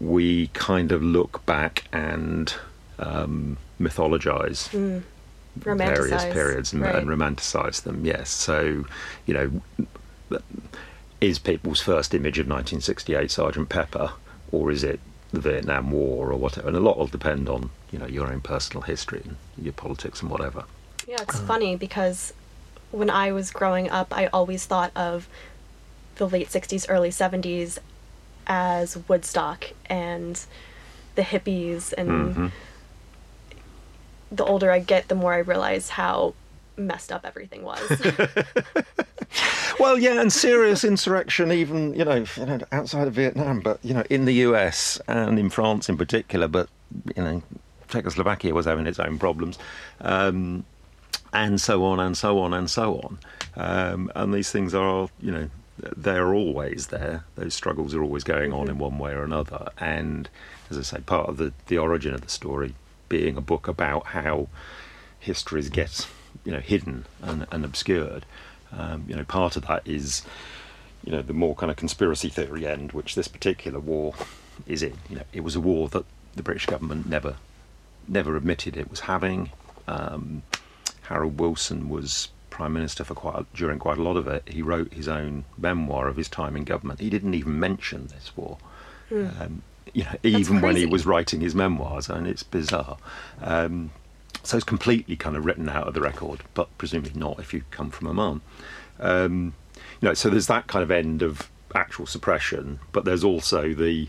we 0.00 0.48
kind 0.48 0.92
of 0.92 1.02
look 1.02 1.44
back 1.46 1.84
and 1.92 2.54
um, 2.98 3.56
mythologize 3.80 4.68
Mm. 4.70 5.02
various 5.56 6.24
periods 6.24 6.72
and, 6.72 6.82
right. 6.82 6.96
and 6.96 7.06
romanticize 7.08 7.82
them. 7.82 8.04
Yes, 8.04 8.28
so 8.30 8.84
you 9.26 9.34
know, 9.34 9.86
is 11.20 11.38
people's 11.38 11.80
first 11.80 12.14
image 12.14 12.38
of 12.38 12.46
1968 12.46 13.30
Sergeant 13.30 13.68
Pepper, 13.68 14.12
or 14.52 14.70
is 14.70 14.84
it 14.84 15.00
the 15.32 15.40
Vietnam 15.40 15.90
War 15.90 16.32
or 16.32 16.36
whatever? 16.38 16.68
And 16.68 16.76
a 16.76 16.80
lot 16.80 16.98
will 16.98 17.06
depend 17.06 17.48
on 17.48 17.70
you 17.90 17.98
know 17.98 18.06
your 18.06 18.26
own 18.26 18.40
personal 18.40 18.82
history 18.82 19.22
and 19.24 19.36
your 19.60 19.72
politics 19.72 20.20
and 20.22 20.30
whatever. 20.30 20.64
Yeah, 21.06 21.20
it's 21.20 21.38
funny 21.40 21.76
because 21.76 22.32
when 22.90 23.10
I 23.10 23.32
was 23.32 23.50
growing 23.50 23.90
up, 23.90 24.16
I 24.16 24.26
always 24.28 24.64
thought 24.66 24.92
of 24.96 25.28
the 26.16 26.28
late 26.28 26.48
60s, 26.48 26.86
early 26.88 27.10
70s 27.10 27.78
as 28.46 28.96
Woodstock 29.08 29.72
and 29.86 30.40
the 31.16 31.22
hippies. 31.22 31.92
And 31.92 32.36
Mhm. 32.36 32.50
the 34.30 34.44
older 34.44 34.70
I 34.70 34.78
get, 34.78 35.08
the 35.08 35.14
more 35.14 35.34
I 35.34 35.38
realize 35.38 35.90
how 35.90 36.34
messed 36.76 37.12
up 37.12 37.24
everything 37.24 37.62
was. 37.62 37.80
Well, 39.80 39.98
yeah, 39.98 40.20
and 40.20 40.32
serious 40.32 40.84
insurrection, 40.84 41.50
even 41.50 41.94
you 41.94 42.04
know, 42.04 42.24
you 42.36 42.46
know, 42.46 42.60
outside 42.70 43.08
of 43.08 43.14
Vietnam, 43.14 43.60
but 43.60 43.78
you 43.82 43.92
know, 43.92 44.04
in 44.08 44.24
the 44.24 44.34
US 44.34 45.00
and 45.08 45.38
in 45.38 45.50
France 45.50 45.88
in 45.88 45.96
particular. 45.96 46.46
But 46.46 46.68
you 47.16 47.22
know, 47.22 47.42
Czechoslovakia 47.88 48.54
was 48.54 48.66
having 48.66 48.86
its 48.86 49.00
own 49.00 49.18
problems, 49.18 49.58
um, 50.00 50.64
and 51.32 51.60
so 51.60 51.84
on 51.84 51.98
and 51.98 52.16
so 52.16 52.38
on 52.38 52.54
and 52.54 52.70
so 52.70 53.00
on. 53.00 53.18
Um, 53.56 54.12
and 54.14 54.32
these 54.32 54.50
things 54.52 54.74
are, 54.74 55.08
you 55.20 55.32
know, 55.32 55.50
they're 55.96 56.32
always 56.32 56.88
there. 56.88 57.24
Those 57.34 57.54
struggles 57.54 57.94
are 57.94 58.02
always 58.02 58.22
going 58.22 58.52
on 58.52 58.68
in 58.68 58.78
one 58.78 58.98
way 58.98 59.12
or 59.12 59.24
another. 59.24 59.70
And 59.78 60.28
as 60.70 60.78
I 60.78 60.82
say, 60.82 61.00
part 61.00 61.28
of 61.28 61.36
the 61.36 61.52
the 61.66 61.78
origin 61.78 62.14
of 62.14 62.20
the 62.20 62.30
story 62.30 62.74
being 63.08 63.36
a 63.36 63.40
book 63.42 63.66
about 63.66 64.06
how 64.06 64.48
histories 65.24 65.68
get 65.68 66.06
you 66.44 66.52
know 66.52 66.60
hidden 66.60 67.06
and, 67.22 67.46
and 67.50 67.64
obscured. 67.64 68.26
Um, 68.72 69.04
you 69.08 69.16
know, 69.16 69.24
part 69.24 69.56
of 69.56 69.66
that 69.66 69.86
is 69.86 70.22
you 71.04 71.12
know 71.12 71.22
the 71.22 71.32
more 71.32 71.54
kind 71.54 71.70
of 71.70 71.76
conspiracy 71.76 72.28
theory 72.28 72.66
end, 72.66 72.92
which 72.92 73.14
this 73.14 73.28
particular 73.28 73.80
war 73.80 74.14
is 74.66 74.82
in. 74.82 74.94
You 75.08 75.16
know, 75.16 75.24
it 75.32 75.40
was 75.40 75.56
a 75.56 75.60
war 75.60 75.88
that 75.88 76.04
the 76.34 76.42
British 76.42 76.66
government 76.66 77.08
never 77.08 77.36
never 78.06 78.36
admitted 78.36 78.76
it 78.76 78.90
was 78.90 79.00
having. 79.00 79.50
Um, 79.88 80.42
Harold 81.02 81.38
Wilson 81.38 81.88
was 81.88 82.28
prime 82.50 82.72
minister 82.72 83.02
for 83.04 83.14
quite 83.14 83.52
during 83.52 83.78
quite 83.78 83.98
a 83.98 84.02
lot 84.02 84.16
of 84.16 84.28
it. 84.28 84.42
He 84.46 84.62
wrote 84.62 84.92
his 84.92 85.08
own 85.08 85.44
memoir 85.58 86.08
of 86.08 86.16
his 86.16 86.28
time 86.28 86.56
in 86.56 86.64
government. 86.64 87.00
He 87.00 87.10
didn't 87.10 87.34
even 87.34 87.58
mention 87.58 88.06
this 88.06 88.32
war. 88.36 88.58
Um, 89.40 89.62
you 89.92 90.04
know, 90.04 90.16
even 90.22 90.60
when 90.60 90.76
he 90.76 90.86
was 90.86 91.04
writing 91.04 91.40
his 91.40 91.54
memoirs, 91.54 92.08
and 92.08 92.26
it's 92.26 92.42
bizarre. 92.42 92.96
Um, 93.42 93.90
so 94.44 94.56
it's 94.56 94.64
completely 94.64 95.16
kind 95.16 95.36
of 95.36 95.44
written 95.44 95.68
out 95.68 95.88
of 95.88 95.94
the 95.94 96.00
record, 96.00 96.40
but 96.54 96.76
presumably 96.78 97.12
not 97.14 97.38
if 97.40 97.52
you 97.52 97.64
come 97.70 97.90
from 97.90 98.06
Oman. 98.08 98.40
Um, 99.00 99.54
you 100.00 100.08
know, 100.08 100.14
so 100.14 100.28
there's 100.30 100.46
that 100.46 100.66
kind 100.66 100.82
of 100.82 100.90
end 100.90 101.22
of 101.22 101.50
actual 101.74 102.06
suppression, 102.06 102.78
but 102.92 103.04
there's 103.04 103.24
also 103.24 103.72
the 103.72 104.08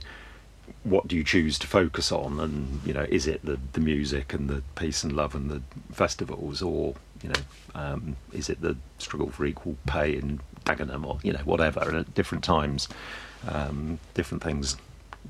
what 0.84 1.08
do 1.08 1.16
you 1.16 1.24
choose 1.24 1.58
to 1.60 1.68
focus 1.68 2.12
on, 2.12 2.40
and 2.40 2.82
you 2.86 2.94
know, 2.94 3.06
is 3.10 3.28
it 3.28 3.44
the 3.46 3.60
the 3.74 3.80
music 3.80 4.34
and 4.34 4.50
the 4.50 4.62
peace 4.76 5.04
and 5.04 5.14
love 5.14 5.36
and 5.36 5.50
the 5.50 5.62
festivals, 5.92 6.62
or 6.62 6.96
you 7.24 7.30
know, 7.30 7.42
um, 7.74 8.16
is 8.34 8.50
it 8.50 8.62
the 8.62 8.76
struggle 8.98 9.30
for 9.30 9.46
equal 9.46 9.78
pay 9.88 10.16
in 10.16 10.40
Dagenham, 10.66 11.06
or 11.06 11.20
you 11.24 11.34
know, 11.34 11.42
whatever? 11.46 11.80
And 11.82 11.98
at 11.98 12.14
different 12.14 12.44
times, 12.44 12.88
um, 13.48 14.00
different 14.14 14.44
things 14.44 14.76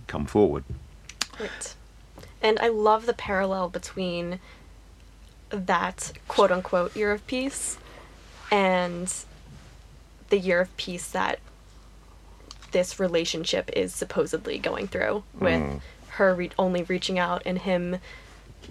come 0.08 0.26
forward. 0.26 0.64
Right. 1.40 1.76
And 2.42 2.60
I 2.60 2.68
love 2.68 3.06
the 3.06 3.14
parallel 3.14 3.70
between 3.70 4.40
that 5.56 6.12
quote 6.28 6.52
unquote 6.52 6.96
year 6.96 7.12
of 7.12 7.26
peace 7.28 7.78
and 8.52 9.12
the 10.30 10.38
year 10.38 10.62
of 10.62 10.76
peace 10.78 11.10
that 11.12 11.40
this 12.72 13.00
relationship 13.00 13.70
is 13.74 13.94
supposedly 13.94 14.58
going 14.58 14.88
through 14.88 15.24
with 15.40 15.62
Mm. 15.62 15.82
her 16.10 16.36
re- 16.36 16.52
only 16.60 16.84
reaching 16.84 17.18
out 17.18 17.42
and 17.46 17.60
him 17.60 18.00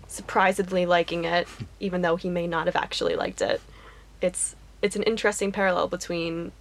surprisingly 0.09 0.85
liking 0.87 1.25
it 1.25 1.47
even 1.81 2.03
though 2.03 2.17
he 2.17 2.29
may 2.29 2.47
not 2.47 2.67
have 2.67 2.76
actually 2.76 3.14
liked 3.17 3.41
it. 3.41 3.61
It's 4.21 4.55
it's 4.83 4.97
an 4.97 5.03
interesting 5.05 5.50
parallel 5.53 5.88
between 5.88 6.53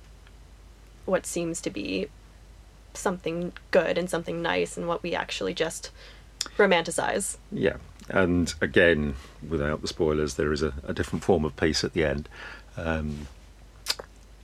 what 1.06 1.26
seems 1.26 1.60
to 1.62 1.70
be 1.70 2.08
something 2.94 3.52
good 3.72 3.98
and 3.98 4.10
something 4.10 4.42
nice 4.42 4.78
and 4.78 4.88
what 4.88 5.04
we 5.04 5.14
actually 5.16 5.54
just 5.54 5.90
romanticize. 6.58 7.38
Yeah, 7.52 7.78
and 8.10 8.54
again, 8.62 9.16
without 9.48 9.82
the 9.82 9.88
spoilers, 9.88 10.36
there 10.36 10.52
is 10.52 10.62
a, 10.62 10.74
a 10.86 10.94
different 10.94 11.24
form 11.24 11.46
of 11.46 11.56
peace 11.56 11.84
at 11.84 11.94
the 11.94 12.04
end. 12.04 12.28
Um, 12.78 13.28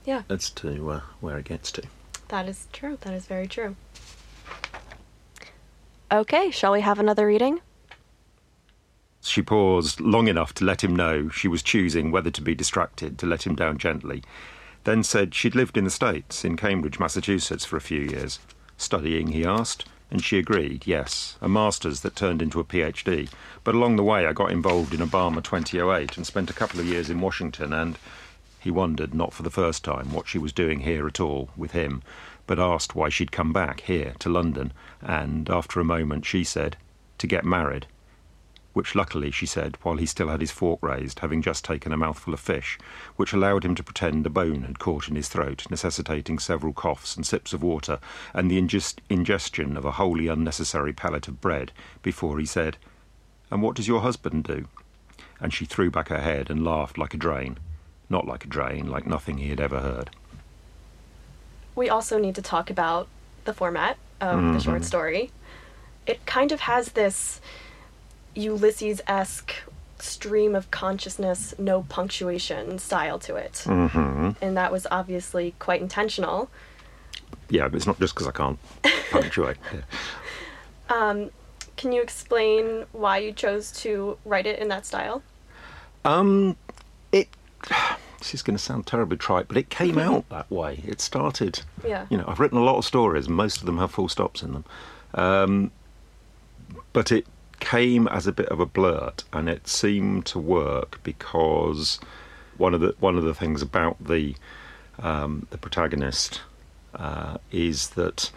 yeah 0.06 0.24
as 0.30 0.50
to 0.52 0.90
uh, 0.92 1.02
where 1.20 1.38
it 1.38 1.46
gets 1.46 1.72
to. 1.74 1.84
that 2.30 2.48
is 2.48 2.68
true 2.74 2.98
that 3.02 3.14
is 3.14 3.26
very 3.26 3.48
true 3.48 3.76
okay 6.12 6.50
shall 6.52 6.72
we 6.72 6.82
have 6.82 7.00
another 7.00 7.28
reading 7.28 7.60
She 9.22 9.42
paused 9.42 10.00
long 10.00 10.28
enough 10.28 10.54
to 10.56 10.66
let 10.66 10.84
him 10.84 10.96
know 10.96 11.30
she 11.30 11.48
was 11.48 11.62
choosing 11.62 12.12
whether 12.12 12.32
to 12.32 12.42
be 12.42 12.56
distracted 12.56 13.18
to 13.20 13.26
let 13.28 13.46
him 13.46 13.54
down 13.56 13.78
gently, 13.78 14.24
then 14.86 15.04
said 15.04 15.36
she'd 15.36 15.56
lived 15.56 15.78
in 15.78 15.84
the 15.84 15.90
States, 15.92 16.46
in 16.46 16.56
Cambridge, 16.56 17.00
Massachusetts, 17.00 17.66
for 17.66 17.76
a 17.78 17.82
few 17.82 18.00
years. 18.00 18.40
Studying, 18.78 19.28
he 19.28 19.44
asked, 19.46 19.86
and 20.12 20.24
she 20.24 20.38
agreed, 20.40 20.88
yes, 20.88 21.38
a 21.42 21.48
master's 21.48 22.02
that 22.02 22.16
turned 22.16 22.42
into 22.42 22.60
a 22.60 22.64
PhD. 22.64 23.30
But 23.64 23.76
along 23.76 23.96
the 23.96 24.04
way, 24.04 24.26
I 24.26 24.34
got 24.34 24.52
involved 24.52 24.94
in 24.94 25.00
Obama 25.00 25.44
2008 25.44 26.18
and 26.18 26.26
spent 26.26 26.50
a 26.50 26.54
couple 26.54 26.80
of 26.80 26.88
years 26.88 27.10
in 27.10 27.22
Washington, 27.22 27.74
and 27.74 27.98
he 28.60 28.72
wondered, 28.72 29.14
not 29.14 29.34
for 29.34 29.44
the 29.44 29.50
first 29.50 29.84
time, 29.84 30.12
what 30.12 30.28
she 30.28 30.38
was 30.38 30.52
doing 30.52 30.80
here 30.82 31.08
at 31.08 31.20
all 31.20 31.50
with 31.56 31.72
him, 31.72 32.02
but 32.48 32.60
asked 32.60 32.96
why 32.96 33.10
she'd 33.10 33.32
come 33.32 33.54
back 33.54 33.82
here 33.82 34.14
to 34.20 34.30
London, 34.30 34.74
and 35.02 35.50
after 35.50 35.80
a 35.80 35.86
moment, 35.86 36.26
she 36.26 36.44
said, 36.44 36.76
to 37.18 37.28
get 37.28 37.46
married 37.46 37.86
which 38.74 38.96
luckily, 38.96 39.32
she 39.32 39.46
said, 39.46 39.78
while 39.82 39.98
he 39.98 40.06
still 40.06 40.28
had 40.28 40.42
his 40.42 40.52
fork 40.52 40.80
raised, 40.82 41.20
having 41.20 41.42
just 41.42 41.66
taken 41.66 41.92
a 41.92 41.98
mouthful 41.98 42.34
of 42.34 42.40
fish, 42.40 42.78
which 43.16 43.34
allowed 43.34 43.66
him 43.66 43.76
to 43.76 43.84
pretend 43.84 44.26
a 44.26 44.30
bone 44.30 44.64
had 44.64 44.80
caught 44.80 45.08
in 45.08 45.16
his 45.16 45.28
throat, 45.28 45.66
necessitating 45.70 46.38
several 46.38 46.74
coughs 46.74 47.16
and 47.16 47.26
sips 47.26 47.52
of 47.52 47.64
water, 47.64 48.00
and 48.34 48.50
the 48.50 48.62
ingest- 48.62 49.00
ingestion 49.10 49.76
of 49.76 49.86
a 49.86 49.92
wholly 49.94 50.28
unnecessary 50.28 50.94
pellet 50.94 51.28
of 51.28 51.42
bread, 51.42 51.72
before 52.02 52.40
he 52.40 52.46
said, 52.46 52.78
And 53.50 53.62
what 53.62 53.76
does 53.76 53.88
your 53.88 54.02
husband 54.02 54.44
do? 54.44 54.68
And 55.40 55.54
she 55.54 55.66
threw 55.66 55.90
back 55.90 56.10
her 56.10 56.22
head 56.22 56.50
and 56.50 56.64
laughed 56.64 56.98
like 56.98 57.14
a 57.14 57.18
drain. 57.18 57.58
Not 58.10 58.28
like 58.28 58.46
a 58.46 58.50
drain, 58.50 58.88
like 58.88 59.06
nothing 59.08 59.38
he 59.38 59.50
had 59.50 59.60
ever 59.60 59.80
heard. 59.80 60.10
we 61.76 61.90
also 61.90 62.20
need 62.20 62.36
to 62.36 62.42
talk 62.42 62.70
about 62.70 63.08
the 63.46 63.54
format 63.54 63.98
of 64.20 64.54
the 64.54 64.60
short 64.60 64.78
mm-hmm. 64.78 64.84
story. 64.84 65.32
It 66.06 66.26
kind 66.26 66.52
of 66.52 66.62
has 66.62 66.92
this 66.92 67.40
Ulysses 68.36 69.02
esque 69.08 69.54
stream 70.00 70.56
of 70.56 70.72
consciousness, 70.72 71.54
no 71.58 71.84
punctuation 71.84 72.80
style 72.80 73.20
to 73.20 73.36
it. 73.36 73.64
Mm-hmm. 73.66 74.32
And 74.42 74.58
that 74.58 74.72
was 74.72 74.88
obviously 74.90 75.56
quite 75.60 75.82
intentional. 75.82 76.50
Yeah, 77.50 77.68
but 77.68 77.76
it's 77.76 77.88
not 77.88 78.00
just 78.00 78.16
because 78.16 78.28
I 78.28 78.32
can't 78.32 78.60
punctuate. 79.12 79.58
Yeah. 79.72 79.82
Can 81.80 81.94
you 81.94 82.02
explain 82.02 82.86
why 82.92 83.20
you 83.20 83.32
chose 83.32 83.72
to 83.84 84.18
write 84.26 84.46
it 84.46 84.60
in 84.60 84.68
that 84.68 84.86
style? 84.86 85.24
Um, 86.04 86.58
it. 87.14 87.30
This 88.18 88.34
is 88.34 88.42
going 88.42 88.58
to 88.58 88.62
sound 88.62 88.86
terribly 88.86 89.16
trite, 89.16 89.48
but 89.48 89.56
it 89.56 89.70
came 89.70 89.98
out 90.08 90.28
that 90.28 90.52
way. 90.52 90.84
It 90.86 91.00
started. 91.00 91.62
Yeah. 91.88 92.06
You 92.10 92.18
know, 92.18 92.26
I've 92.28 92.42
written 92.42 92.58
a 92.58 92.64
lot 92.64 92.76
of 92.76 92.84
stories, 92.84 93.30
most 93.30 93.62
of 93.62 93.66
them 93.66 93.78
have 93.78 93.92
full 93.92 94.10
stops 94.10 94.44
in 94.44 94.52
them. 94.52 94.66
Um, 95.14 95.72
but 96.92 97.14
it 97.14 97.26
came 97.60 98.08
as 98.08 98.28
a 98.28 98.32
bit 98.32 98.48
of 98.50 98.60
a 98.60 98.66
blurt, 98.66 99.24
and 99.34 99.50
it 99.50 99.68
seemed 99.68 100.26
to 100.28 100.40
work 100.40 101.00
because 101.04 102.00
one 102.58 102.74
of 102.74 102.82
the 102.82 102.96
one 103.00 103.18
of 103.18 103.24
the 103.24 103.34
things 103.34 103.62
about 103.62 104.04
the 104.04 104.36
um, 105.02 105.48
the 105.50 105.58
protagonist 105.58 106.42
uh, 106.96 107.38
is 107.52 107.90
that 107.92 108.32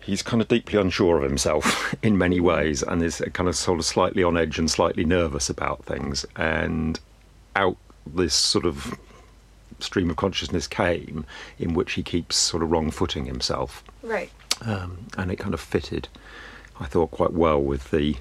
he's 0.00 0.22
kind 0.22 0.40
of 0.40 0.46
deeply 0.48 0.78
unsure 0.78 1.16
of 1.16 1.22
himself 1.28 1.94
in 2.02 2.16
many 2.16 2.38
ways 2.38 2.82
and 2.82 3.02
is 3.02 3.20
kind 3.32 3.48
of 3.48 3.56
sort 3.56 3.78
of 3.80 3.84
slightly 3.84 4.22
on 4.22 4.36
edge 4.36 4.58
and 4.58 4.70
slightly 4.70 5.04
nervous 5.04 5.50
about 5.50 5.84
things 5.84 6.24
and 6.36 7.00
out 7.56 7.76
this 8.06 8.34
sort 8.34 8.64
of 8.64 8.94
stream 9.80 10.08
of 10.10 10.16
consciousness 10.16 10.68
came 10.68 11.26
in 11.58 11.74
which 11.74 11.94
he 11.94 12.02
keeps 12.04 12.36
sort 12.36 12.62
of 12.62 12.70
wrong 12.70 12.90
footing 12.90 13.26
himself 13.26 13.82
Right. 14.02 14.30
um, 14.62 15.06
and 15.18 15.32
it 15.32 15.36
kind 15.36 15.54
of 15.54 15.60
fitted 15.60 16.06
I 16.80 16.86
thought 16.86 17.10
quite 17.10 17.32
well 17.32 17.60
with 17.60 17.90
the 17.90 18.16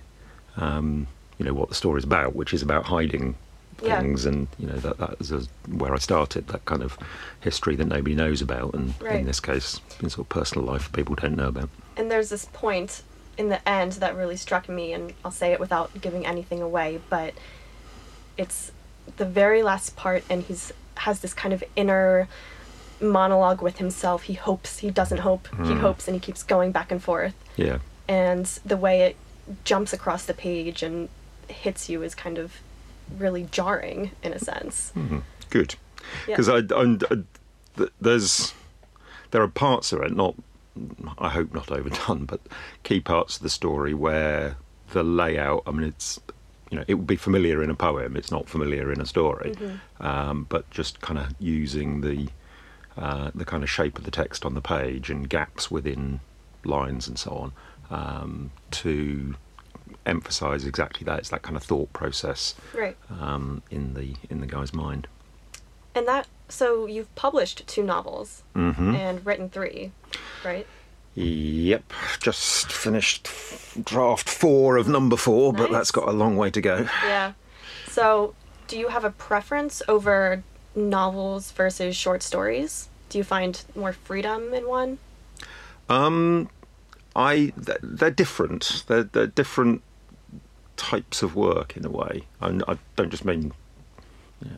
um, 0.57 1.07
you 1.37 1.45
know 1.45 1.53
what 1.53 1.69
the 1.69 1.75
story's 1.75 2.03
about 2.05 2.35
which 2.35 2.53
is 2.53 2.61
about 2.61 2.85
hiding 2.85 3.35
Yeah. 3.81 3.99
things, 3.99 4.25
and 4.25 4.47
you 4.57 4.67
know 4.67 4.77
that 4.77 4.97
that 4.99 5.15
is 5.19 5.49
where 5.67 5.93
I 5.93 5.97
started. 5.97 6.47
That 6.47 6.63
kind 6.65 6.81
of 6.81 6.97
history 7.41 7.75
that 7.75 7.85
nobody 7.85 8.15
knows 8.15 8.41
about, 8.41 8.73
and 8.73 8.93
Right. 9.01 9.19
in 9.19 9.25
this 9.25 9.39
case, 9.41 9.81
in 10.01 10.09
sort 10.09 10.25
of 10.25 10.29
personal 10.29 10.65
life 10.65 10.91
people 10.93 11.15
don't 11.15 11.35
know 11.35 11.49
about. 11.49 11.69
And 11.97 12.09
there's 12.09 12.29
this 12.29 12.45
point 12.45 13.03
in 13.37 13.49
the 13.49 13.67
end 13.67 13.93
that 13.93 14.15
really 14.15 14.37
struck 14.37 14.69
me, 14.69 14.93
and 14.93 15.13
I'll 15.25 15.31
say 15.31 15.51
it 15.51 15.59
without 15.59 15.89
giving 15.99 16.25
anything 16.25 16.61
away, 16.61 17.01
but 17.09 17.33
it's 18.37 18.71
the 19.17 19.25
very 19.25 19.61
last 19.61 19.95
part, 19.97 20.23
and 20.29 20.43
he's 20.43 20.71
has 20.97 21.19
this 21.19 21.33
kind 21.33 21.53
of 21.53 21.61
inner 21.75 22.29
monologue 23.01 23.61
with 23.61 23.77
himself. 23.77 24.23
He 24.23 24.33
hopes, 24.33 24.79
he 24.79 24.89
doesn't 24.89 25.19
hope, 25.19 25.49
he 25.67 25.73
Mm. 25.73 25.79
hopes, 25.81 26.07
and 26.07 26.15
he 26.15 26.19
keeps 26.21 26.41
going 26.43 26.71
back 26.71 26.91
and 26.93 27.03
forth. 27.03 27.33
Yeah, 27.57 27.79
And 28.07 28.45
the 28.65 28.77
way 28.77 29.01
it 29.01 29.15
jumps 29.63 29.93
across 29.93 30.25
the 30.25 30.33
page 30.33 30.83
and 30.83 31.09
hits 31.47 31.89
you 31.89 32.01
is 32.03 32.15
kind 32.15 32.37
of 32.37 32.53
really 33.17 33.43
jarring 33.51 34.11
in 34.23 34.33
a 34.33 34.39
sense. 34.39 34.91
good. 35.49 35.75
Yeah. 36.27 36.35
Because 36.37 36.49
I, 36.49 36.57
I'm- 36.75 36.99
I, 37.11 37.15
th- 37.77 37.91
there's 37.99 38.53
there 39.31 39.41
are 39.41 39.47
parts 39.47 39.91
of 39.91 40.01
it, 40.01 40.15
not 40.15 40.35
I 41.17 41.29
hope 41.29 41.53
not 41.53 41.71
overdone, 41.71 42.25
but 42.25 42.41
key 42.83 42.99
parts 42.99 43.37
of 43.37 43.43
the 43.43 43.49
story 43.49 43.93
where 43.93 44.57
the 44.91 45.03
layout. 45.03 45.63
I 45.65 45.71
mean, 45.71 45.87
it's 45.87 46.19
you 46.69 46.77
know 46.77 46.85
it 46.87 46.95
would 46.95 47.07
be 47.07 47.15
familiar 47.15 47.63
in 47.63 47.69
a 47.69 47.75
poem. 47.75 48.15
It's 48.15 48.31
not 48.31 48.47
familiar 48.49 48.91
in 48.91 49.01
a 49.01 49.05
story, 49.05 49.55
um, 49.99 50.45
but 50.49 50.69
just 50.71 51.01
kind 51.01 51.19
of 51.19 51.33
using 51.39 52.01
the 52.01 52.27
uh, 52.97 53.31
the 53.35 53.45
kind 53.45 53.63
of 53.63 53.69
shape 53.69 53.97
of 53.97 54.03
the 54.05 54.11
text 54.11 54.45
on 54.45 54.53
the 54.53 54.61
page 54.61 55.09
and 55.09 55.29
gaps 55.29 55.69
within 55.71 56.19
lines 56.63 57.07
and 57.07 57.17
so 57.19 57.31
on 57.31 57.51
um, 57.89 58.51
to 58.71 59.35
emphasise 60.05 60.65
exactly 60.65 61.03
that. 61.05 61.19
It's 61.19 61.29
that 61.29 61.41
kind 61.41 61.55
of 61.57 61.63
thought 61.63 61.91
process 61.93 62.55
Right. 62.73 62.97
um, 63.09 63.61
in 63.71 63.93
the 63.93 64.15
in 64.29 64.39
the 64.41 64.47
guy's 64.47 64.73
mind. 64.73 65.07
And 65.93 66.07
that, 66.07 66.27
so 66.49 66.85
you've 66.85 67.13
published 67.15 67.65
two 67.67 67.83
novels 67.83 68.43
hmm 68.53 68.93
and 68.95 69.25
written 69.25 69.49
three, 69.49 69.91
right? 70.43 70.67
Yep, 71.15 71.93
just 72.19 72.69
finished 72.73 73.29
draft 73.85 74.29
four 74.29 74.75
of 74.75 74.89
number 74.89 75.15
four, 75.15 75.53
but 75.53 75.71
that's 75.71 75.89
got 75.91 76.09
a 76.09 76.11
long 76.11 76.35
way 76.35 76.51
to 76.51 76.59
go. 76.59 76.87
Yeah. 77.05 77.31
So, 77.87 78.35
do 78.67 78.77
you 78.77 78.89
have 78.89 79.05
a 79.05 79.11
preference 79.11 79.81
over 79.87 80.43
novels 80.75 81.51
versus 81.51 81.95
short 81.95 82.21
stories? 82.21 82.89
Do 83.07 83.17
you 83.17 83.23
find 83.23 83.63
more 83.77 83.93
freedom 83.93 84.53
in 84.53 84.67
one? 84.67 84.97
Um, 85.87 86.49
I 87.15 87.53
they're 87.55 88.11
different. 88.11 88.83
They're, 88.87 89.03
they're 89.03 89.27
different 89.27 89.81
types 90.77 91.23
of 91.23 91.35
work 91.35 91.77
in 91.77 91.85
a 91.85 91.89
way. 91.89 92.23
I, 92.41 92.59
I 92.67 92.77
don't 92.95 93.09
just 93.09 93.25
mean 93.25 93.53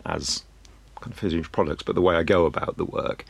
as 0.05 0.43
kind 0.99 1.13
of 1.13 1.19
finished 1.19 1.51
products, 1.51 1.83
but 1.83 1.95
the 1.95 2.01
way 2.01 2.15
I 2.15 2.23
go 2.23 2.45
about 2.45 2.77
the 2.77 2.85
work. 2.85 3.25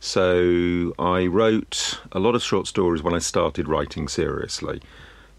So 0.00 0.94
I 0.98 1.26
wrote 1.26 2.00
a 2.10 2.18
lot 2.18 2.34
of 2.34 2.42
short 2.42 2.66
stories 2.66 3.02
when 3.02 3.14
I 3.14 3.18
started 3.18 3.68
writing 3.68 4.08
seriously, 4.08 4.80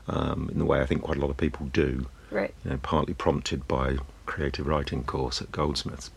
um, 0.07 0.49
in 0.51 0.59
the 0.59 0.65
way 0.65 0.79
I 0.79 0.85
think 0.85 1.01
quite 1.01 1.17
a 1.17 1.21
lot 1.21 1.29
of 1.29 1.37
people 1.37 1.65
do. 1.67 2.07
Right. 2.31 2.53
you 2.63 2.71
know, 2.71 2.77
partly 2.81 3.13
prompted 3.13 3.67
by 3.67 3.97
creative 4.25 4.65
writing 4.65 5.03
course 5.03 5.39
at 5.39 5.51
Goldsmiths, 5.51 6.09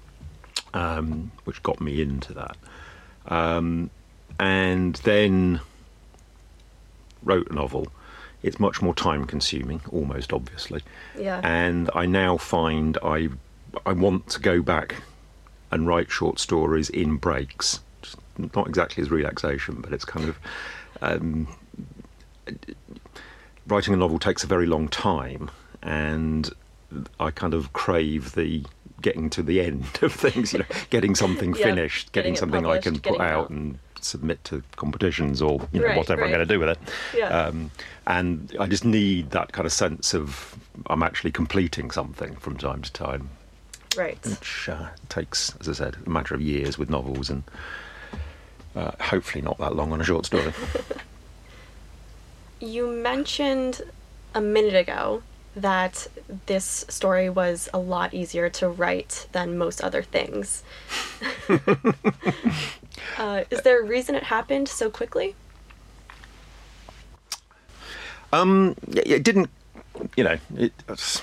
um, 0.72 1.30
which 1.44 1.62
got 1.62 1.80
me 1.80 2.00
into 2.00 2.32
that. 2.32 2.56
Um, 3.26 3.90
and 4.38 4.94
then 4.96 5.60
wrote 7.26 7.50
a 7.50 7.54
novel. 7.54 7.88
It's 8.42 8.58
much 8.60 8.80
more 8.80 8.94
time 8.94 9.26
consuming, 9.26 9.80
almost 9.90 10.32
obviously. 10.32 10.82
Yeah. 11.18 11.40
And 11.42 11.90
I 11.94 12.06
now 12.06 12.36
find 12.36 12.96
I 13.02 13.28
I 13.84 13.92
want 13.92 14.28
to 14.30 14.40
go 14.40 14.62
back 14.62 15.02
and 15.70 15.86
write 15.86 16.10
short 16.10 16.38
stories 16.38 16.88
in 16.88 17.16
breaks. 17.16 17.80
Just 18.02 18.16
Not 18.38 18.68
exactly 18.68 19.02
as 19.02 19.10
relaxation, 19.10 19.80
but 19.80 19.92
it's 19.92 20.04
kind 20.04 20.28
of 20.28 20.38
um, 21.02 21.48
writing 23.66 23.94
a 23.94 23.96
novel 23.96 24.18
takes 24.18 24.44
a 24.44 24.46
very 24.46 24.66
long 24.66 24.88
time, 24.88 25.50
and 25.82 26.50
I 27.18 27.30
kind 27.30 27.54
of 27.54 27.72
crave 27.72 28.34
the 28.34 28.64
getting 29.02 29.28
to 29.30 29.42
the 29.42 29.60
end 29.66 29.98
of 30.02 30.12
things. 30.12 30.52
You 30.52 30.60
know, 30.60 30.66
getting 30.90 31.14
something 31.14 31.54
Yeah, 31.58 31.64
finished, 31.64 32.12
getting 32.12 32.34
getting, 32.34 32.38
something 32.38 32.66
I 32.66 32.78
can 32.78 32.98
put 33.00 33.20
out 33.20 33.44
out. 33.44 33.50
and 33.50 33.78
submit 34.06 34.42
to 34.44 34.62
competitions 34.76 35.42
or 35.42 35.60
you 35.72 35.80
know 35.80 35.86
Right, 35.86 35.96
whatever 35.96 36.22
right. 36.22 36.28
I'm 36.28 36.32
going 36.34 36.46
to 36.46 36.54
do 36.54 36.60
with 36.60 36.70
it. 36.70 36.78
Yeah. 37.16 37.28
Um, 37.28 37.70
and 38.06 38.54
I 38.58 38.66
just 38.66 38.84
need 38.84 39.30
that 39.30 39.52
kind 39.52 39.66
of 39.66 39.72
sense 39.72 40.14
of 40.14 40.56
I'm 40.86 41.02
actually 41.02 41.32
completing 41.32 41.90
something 41.90 42.36
from 42.36 42.56
time 42.56 42.82
to 42.82 42.92
time, 42.92 43.30
right. 43.96 44.18
which 44.24 44.68
uh, 44.68 44.88
takes, 45.08 45.54
as 45.60 45.68
I 45.68 45.72
said, 45.72 45.96
a 46.06 46.10
matter 46.10 46.34
of 46.34 46.40
years 46.40 46.78
with 46.78 46.90
novels 46.90 47.30
and 47.30 47.42
uh, 48.74 48.92
hopefully 49.00 49.42
not 49.42 49.58
that 49.58 49.74
long 49.74 49.92
on 49.92 50.00
a 50.00 50.04
short 50.04 50.26
story. 50.26 50.52
You 52.58 52.86
mentioned 52.90 53.82
a 54.34 54.40
minute 54.40 54.74
ago 54.74 55.22
that 55.54 56.06
this 56.46 56.84
story 56.88 57.28
was 57.28 57.68
a 57.72 57.78
lot 57.78 58.14
easier 58.14 58.48
to 58.50 58.68
write 58.68 59.26
than 59.32 59.58
most 59.58 59.82
other 59.82 60.02
things. 60.02 60.62
uh, 63.18 63.44
is 63.50 63.62
there 63.62 63.80
a 63.80 63.84
reason 63.84 64.14
it 64.14 64.24
happened 64.24 64.68
so 64.68 64.90
quickly? 64.90 65.34
Um, 68.32 68.74
it, 68.88 69.22
didn't, 69.22 69.50
you 70.16 70.24
know, 70.24 70.38
it, 70.56 70.72
it's- 70.88 71.22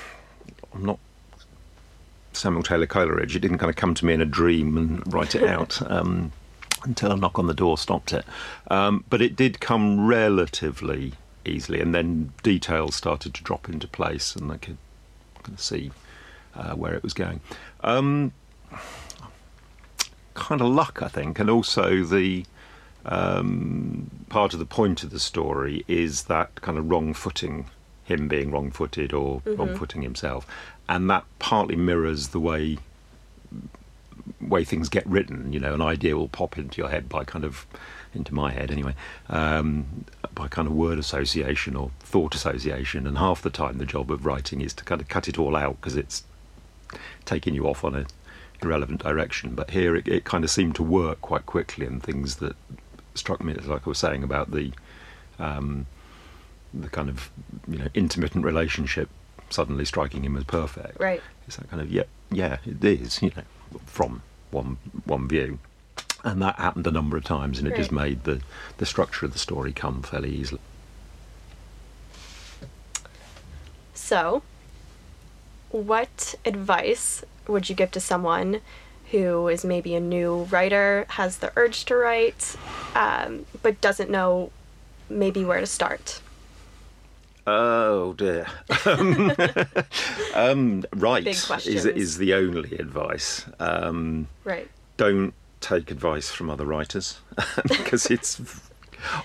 I'm 0.73 0.85
not 0.85 0.99
Samuel 2.31 2.63
Taylor 2.63 2.87
Coleridge. 2.87 3.35
It 3.35 3.39
didn't 3.41 3.59
kind 3.59 3.69
of 3.69 3.75
come 3.75 3.93
to 3.93 4.05
me 4.05 4.13
in 4.13 4.21
a 4.21 4.25
dream 4.25 4.75
and 4.77 5.13
write 5.13 5.35
it 5.35 5.43
out 5.47 5.79
um, 5.91 6.31
until 6.83 7.11
a 7.11 7.17
knock 7.17 7.37
on 7.37 7.47
the 7.47 7.53
door 7.53 7.77
stopped 7.77 8.11
it. 8.13 8.25
Um, 8.71 9.03
but 9.09 9.21
it 9.21 9.35
did 9.35 9.59
come 9.59 10.07
relatively 10.07 11.13
easily, 11.45 11.79
and 11.81 11.93
then 11.93 12.33
details 12.41 12.95
started 12.95 13.33
to 13.35 13.43
drop 13.43 13.69
into 13.69 13.87
place, 13.87 14.35
and 14.35 14.51
I 14.51 14.57
could 14.57 14.77
kind 15.43 15.53
of 15.55 15.61
see 15.61 15.91
uh, 16.55 16.73
where 16.73 16.93
it 16.95 17.03
was 17.03 17.13
going. 17.13 17.41
Um, 17.81 18.31
kind 20.33 20.61
of 20.61 20.67
luck, 20.67 21.01
I 21.01 21.07
think, 21.07 21.39
and 21.39 21.49
also 21.49 22.03
the 22.03 22.45
um, 23.05 24.09
part 24.29 24.53
of 24.53 24.59
the 24.59 24.65
point 24.65 25.03
of 25.03 25.09
the 25.09 25.19
story 25.19 25.83
is 25.87 26.23
that 26.23 26.55
kind 26.61 26.77
of 26.77 26.89
wrong 26.89 27.13
footing, 27.13 27.65
him 28.05 28.27
being 28.27 28.51
wrong 28.51 28.71
footed 28.71 29.13
or 29.13 29.41
wrong 29.45 29.75
footing 29.75 30.01
himself, 30.01 30.47
and 30.87 31.09
that 31.09 31.25
partly 31.39 31.75
mirrors 31.75 32.29
the 32.29 32.39
way 32.39 32.77
way 34.39 34.63
things 34.63 34.89
get 34.89 35.05
written. 35.05 35.51
You 35.53 35.59
know, 35.59 35.73
an 35.73 35.81
idea 35.81 36.15
will 36.15 36.29
pop 36.29 36.57
into 36.57 36.81
your 36.81 36.89
head 36.89 37.09
by 37.09 37.23
kind 37.23 37.43
of 37.45 37.65
into 38.13 38.33
my 38.33 38.51
head 38.51 38.71
anyway, 38.71 38.93
um, 39.29 40.05
by 40.35 40.47
kind 40.47 40.67
of 40.67 40.73
word 40.73 40.99
association 40.99 41.75
or 41.75 41.91
thought 41.99 42.35
association, 42.35 43.07
and 43.07 43.17
half 43.17 43.41
the 43.41 43.49
time 43.49 43.77
the 43.77 43.85
job 43.85 44.11
of 44.11 44.25
writing 44.25 44.61
is 44.61 44.73
to 44.75 44.83
kind 44.83 45.01
of 45.01 45.07
cut 45.07 45.27
it 45.27 45.39
all 45.39 45.55
out 45.55 45.77
because 45.81 45.95
it's 45.95 46.23
taking 47.25 47.55
you 47.55 47.67
off 47.67 47.83
on 47.83 47.95
a 47.95 48.05
irrelevant 48.63 49.01
direction. 49.03 49.55
But 49.55 49.71
here 49.71 49.95
it, 49.95 50.07
it 50.07 50.23
kind 50.23 50.43
of 50.43 50.49
seemed 50.49 50.75
to 50.75 50.83
work 50.83 51.21
quite 51.21 51.45
quickly, 51.45 51.85
and 51.85 52.01
things 52.01 52.37
that 52.37 52.55
struck 53.15 53.43
me, 53.43 53.53
like 53.53 53.85
I 53.85 53.89
was 53.89 53.99
saying 53.99 54.23
about 54.23 54.51
the 54.51 54.71
um, 55.39 55.85
the 56.73 56.89
kind 56.89 57.09
of 57.09 57.29
you 57.67 57.77
know 57.77 57.87
intermittent 57.93 58.45
relationship 58.45 59.09
suddenly 59.49 59.85
striking 59.85 60.23
him 60.23 60.35
as 60.35 60.43
perfect. 60.43 60.99
Right. 60.99 61.21
It's 61.47 61.57
that 61.57 61.69
kind 61.69 61.81
of 61.81 61.91
yeah, 61.91 62.03
yeah, 62.31 62.57
it 62.65 62.83
is. 62.83 63.21
You 63.21 63.31
know, 63.35 63.79
from 63.85 64.21
one 64.51 64.77
one 65.05 65.27
view, 65.27 65.59
and 66.23 66.41
that 66.41 66.55
happened 66.55 66.87
a 66.87 66.91
number 66.91 67.17
of 67.17 67.23
times, 67.23 67.59
and 67.59 67.67
it 67.67 67.75
just 67.75 67.91
made 67.91 68.23
the 68.23 68.41
the 68.77 68.85
structure 68.85 69.25
of 69.25 69.33
the 69.33 69.39
story 69.39 69.71
come 69.71 70.01
fairly 70.01 70.31
easily. 70.31 70.61
So, 73.93 74.43
what 75.69 76.35
advice 76.45 77.23
would 77.47 77.69
you 77.69 77.75
give 77.75 77.91
to 77.91 77.99
someone 77.99 78.61
who 79.11 79.47
is 79.47 79.63
maybe 79.63 79.93
a 79.95 79.99
new 79.99 80.43
writer, 80.45 81.05
has 81.09 81.37
the 81.37 81.51
urge 81.55 81.85
to 81.85 81.95
write, 81.95 82.55
um, 82.95 83.45
but 83.61 83.79
doesn't 83.81 84.09
know 84.09 84.51
maybe 85.09 85.45
where 85.45 85.59
to 85.59 85.67
start? 85.67 86.21
Oh 87.45 88.13
dear. 88.13 88.47
um, 88.85 89.31
um, 90.33 90.83
right 90.95 91.27
is 91.27 91.85
is 91.85 92.17
the 92.17 92.33
only 92.33 92.77
advice. 92.77 93.45
Um, 93.59 94.27
Right. 94.43 94.69
don't 94.97 95.33
take 95.59 95.91
advice 95.91 96.29
from 96.31 96.49
other 96.49 96.65
writers 96.65 97.19
because 97.67 98.05
it's 98.07 98.41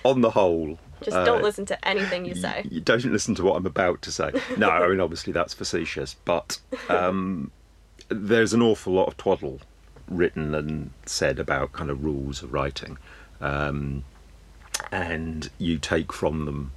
on 0.04 0.20
the 0.20 0.30
whole. 0.30 0.78
Just 1.02 1.16
uh, 1.16 1.24
don't 1.24 1.42
listen 1.42 1.64
to 1.66 1.88
anything 1.88 2.24
you 2.24 2.34
say. 2.34 2.64
You 2.68 2.80
don't 2.80 3.04
listen 3.04 3.36
to 3.36 3.44
what 3.44 3.56
I'm 3.56 3.66
about 3.66 4.02
to 4.02 4.10
say. 4.12 4.32
No, 4.56 4.68
I 4.68 4.88
mean 4.88 5.00
obviously 5.00 5.32
that's 5.32 5.54
facetious, 5.54 6.16
but 6.24 6.58
um, 6.88 7.52
there's 8.08 8.52
an 8.52 8.62
awful 8.62 8.92
lot 8.92 9.08
of 9.08 9.16
twaddle 9.16 9.60
written 10.08 10.54
and 10.54 10.90
said 11.06 11.38
about 11.38 11.72
kind 11.72 11.90
of 11.90 12.04
rules 12.04 12.42
of 12.42 12.52
writing, 12.52 12.98
um, 13.40 14.04
and 14.90 15.50
you 15.58 15.78
take 15.78 16.12
from 16.12 16.44
them, 16.44 16.72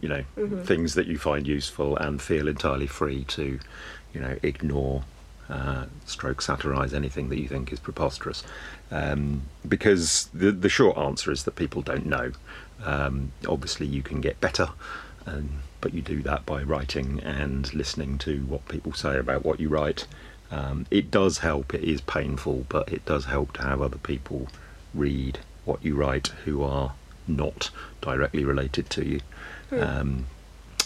you 0.00 0.08
know, 0.08 0.24
things 0.62 0.94
that 0.94 1.06
you 1.06 1.18
find 1.18 1.46
useful 1.46 1.96
and 1.96 2.22
feel 2.22 2.46
entirely 2.46 2.86
free 2.86 3.24
to, 3.24 3.58
you 4.12 4.20
know, 4.20 4.36
ignore 4.42 5.02
uh, 5.48 5.86
stroke 6.04 6.42
satirise 6.42 6.92
anything 6.92 7.28
that 7.28 7.38
you 7.38 7.48
think 7.48 7.72
is 7.72 7.78
preposterous. 7.78 8.42
Um, 8.90 9.42
because 9.66 10.28
the, 10.32 10.52
the 10.52 10.68
short 10.68 10.96
answer 10.96 11.30
is 11.30 11.44
that 11.44 11.56
people 11.56 11.82
don't 11.82 12.06
know. 12.06 12.32
Um, 12.84 13.32
obviously, 13.48 13.86
you 13.86 14.02
can 14.02 14.20
get 14.20 14.40
better, 14.40 14.68
um, 15.26 15.62
but 15.80 15.94
you 15.94 16.02
do 16.02 16.22
that 16.22 16.46
by 16.46 16.62
writing 16.62 17.20
and 17.20 17.72
listening 17.74 18.18
to 18.18 18.44
what 18.46 18.68
people 18.68 18.92
say 18.92 19.18
about 19.18 19.44
what 19.44 19.60
you 19.60 19.68
write. 19.68 20.06
Um, 20.50 20.86
it 20.90 21.10
does 21.10 21.38
help, 21.38 21.74
it 21.74 21.82
is 21.82 22.00
painful, 22.00 22.66
but 22.68 22.92
it 22.92 23.04
does 23.04 23.26
help 23.26 23.54
to 23.54 23.62
have 23.62 23.82
other 23.82 23.98
people 23.98 24.48
read 24.94 25.40
what 25.64 25.84
you 25.84 25.96
write 25.96 26.28
who 26.44 26.62
are 26.62 26.92
not 27.26 27.70
directly 28.00 28.44
related 28.44 28.88
to 28.90 29.04
you. 29.04 29.20
Um, 29.72 30.26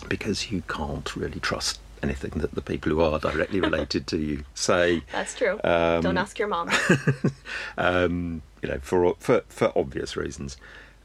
because 0.09 0.51
you 0.51 0.63
can't 0.67 1.15
really 1.15 1.41
trust 1.41 1.79
anything 2.03 2.31
that 2.37 2.55
the 2.55 2.63
people 2.63 2.91
who 2.93 3.01
are 3.01 3.19
directly 3.19 3.61
related 3.71 4.07
to 4.09 4.17
you 4.17 4.45
say. 4.55 5.03
That's 5.13 5.35
true. 5.35 5.61
Um, 5.63 6.03
Don't 6.03 6.19
ask 6.19 6.39
your 6.39 6.49
mom. 6.49 6.71
um, 7.79 8.43
you 8.63 8.69
know, 8.69 8.79
for 8.81 9.15
for 9.19 9.43
for 9.49 9.73
obvious 9.77 10.17
reasons. 10.17 10.57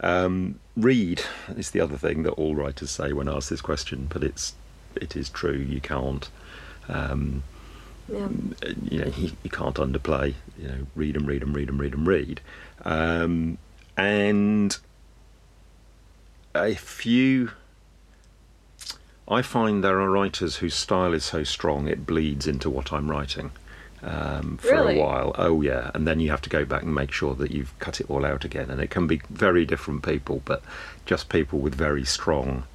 Um, 0.02 0.60
read 0.76 1.22
is 1.56 1.72
the 1.72 1.80
other 1.80 1.98
thing 1.98 2.24
that 2.24 2.32
all 2.32 2.54
writers 2.54 2.92
say 2.92 3.14
when 3.14 3.30
asked 3.30 3.50
this 3.50 3.62
question, 3.62 4.08
but 4.10 4.24
it's 4.24 4.54
it 4.96 5.16
is 5.16 5.30
true. 5.30 5.58
You 5.58 5.82
can't. 5.82 6.30
Um, 6.88 7.44
yeah. 8.08 8.28
you 8.84 9.00
know, 9.00 9.12
you, 9.18 9.32
you 9.44 9.50
can't 9.50 9.76
underplay. 9.76 10.34
You 10.58 10.68
know, 10.68 10.88
read 10.96 11.16
and 11.16 11.28
read 11.28 11.42
and 11.44 11.56
read 11.56 11.70
and 11.70 11.80
read 11.80 11.94
and 11.94 12.08
read. 12.08 12.42
Um, 12.84 13.58
and 13.98 14.78
if 16.56 17.06
you, 17.06 17.52
I 19.28 19.42
find 19.42 19.84
there 19.84 20.00
are 20.00 20.10
writers 20.10 20.58
whose 20.58 20.76
style 20.76 21.14
is 21.14 21.26
so 21.26 21.44
strong 21.44 21.88
it 21.88 22.06
bleeds 22.06 22.48
into 22.48 22.70
what 22.70 22.94
I'm 22.94 23.10
writing. 23.10 23.52
Um, 24.04 24.58
for 24.58 24.70
Really? 24.70 25.00
a 25.00 25.04
while, 25.04 25.34
oh 25.36 25.62
yeah, 25.64 25.90
and 25.96 26.08
then 26.08 26.20
you 26.20 26.30
have 26.30 26.42
to 26.42 26.50
go 26.50 26.64
back 26.64 26.84
and 26.84 26.94
make 26.94 27.12
sure 27.12 27.34
that 27.34 27.50
you've 27.50 27.78
cut 27.80 28.00
it 28.00 28.08
all 28.08 28.24
out 28.24 28.46
again, 28.46 28.70
and 28.70 28.80
it 28.80 28.92
can 28.92 29.08
be 29.08 29.20
very 29.32 29.66
different 29.66 30.04
people, 30.04 30.44
but 30.46 30.62
just 31.08 31.28
people 31.28 31.58
with 31.58 31.74
very 31.74 32.06
strong 32.06 32.66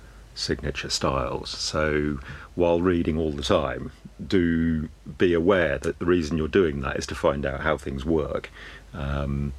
signature 0.40 0.90
styles. 0.90 1.50
So 1.50 2.18
while 2.54 2.80
reading 2.80 3.18
all 3.18 3.32
the 3.32 3.42
time, 3.42 3.92
do 4.24 4.88
be 5.18 5.32
aware 5.34 5.78
that 5.78 5.98
the 5.98 6.04
reason 6.06 6.36
you're 6.38 6.48
doing 6.48 6.80
that 6.80 6.96
is 6.96 7.06
to 7.08 7.14
find 7.14 7.46
out 7.46 7.60
how 7.60 7.76
things 7.76 8.04
work, 8.04 8.50
um, 8.94 9.52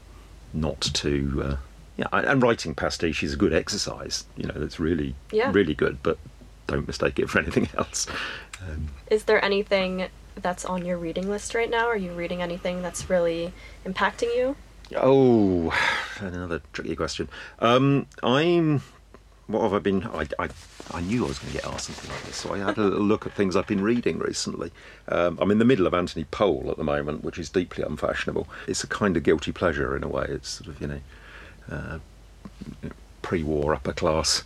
not 0.53 0.81
to. 0.81 1.43
Uh, 1.45 1.55
yeah, 1.97 2.07
and 2.11 2.41
writing 2.41 2.73
pastiche 2.73 3.21
is 3.23 3.33
a 3.33 3.37
good 3.37 3.53
exercise. 3.53 4.25
You 4.37 4.47
know, 4.47 4.53
that's 4.55 4.79
really, 4.79 5.15
Yeah. 5.31 5.51
really 5.53 5.73
good. 5.73 5.99
But 6.03 6.17
don't 6.67 6.87
mistake 6.87 7.19
it 7.19 7.29
for 7.29 7.39
anything 7.39 7.69
else. 7.77 8.07
Um, 8.61 8.89
Is 9.09 9.23
there 9.25 9.43
anything 9.43 10.07
that's 10.35 10.63
on 10.65 10.85
your 10.85 10.97
reading 10.97 11.29
list 11.29 11.53
right 11.53 11.69
now? 11.69 11.87
Are 11.87 11.97
you 11.97 12.13
reading 12.13 12.41
anything 12.41 12.81
that's 12.81 13.09
really 13.09 13.51
impacting 13.85 14.35
you? 14.35 14.55
Oh, 14.95 15.73
another 16.19 16.61
tricky 16.73 16.95
question. 16.95 17.27
Um, 17.59 18.07
I'm. 18.23 18.81
What 19.51 19.63
have 19.63 19.73
I 19.73 19.79
been? 19.79 20.03
I, 20.03 20.27
I, 20.39 20.49
I 20.91 21.01
knew 21.01 21.25
I 21.25 21.27
was 21.27 21.39
going 21.39 21.53
to 21.53 21.59
get 21.61 21.67
asked 21.67 21.85
something 21.87 22.09
like 22.09 22.23
this, 22.23 22.37
so 22.37 22.53
I 22.53 22.59
had 22.59 22.77
a 22.77 22.81
little 22.83 23.03
look 23.11 23.25
at 23.25 23.33
things 23.33 23.55
I've 23.55 23.67
been 23.67 23.83
reading 23.83 24.19
recently. 24.19 24.71
Um, 25.07 25.37
I'm 25.41 25.51
in 25.51 25.59
the 25.59 25.65
middle 25.65 25.87
of 25.87 25.93
Anthony 25.93 26.23
Powell 26.25 26.69
at 26.71 26.77
the 26.77 26.83
moment, 26.83 27.23
which 27.23 27.37
is 27.37 27.49
deeply 27.49 27.83
unfashionable. 27.83 28.47
It's 28.67 28.83
a 28.83 28.87
kind 28.87 29.17
of 29.17 29.23
guilty 29.23 29.51
pleasure 29.51 29.95
in 29.95 30.03
a 30.03 30.07
way. 30.07 30.25
It's 30.29 30.49
sort 30.49 30.69
of, 30.69 30.81
you 30.81 30.87
know, 30.87 30.99
uh, 31.71 31.99
pre 33.21 33.43
war 33.43 33.73
upper 33.73 33.93
class 33.93 34.43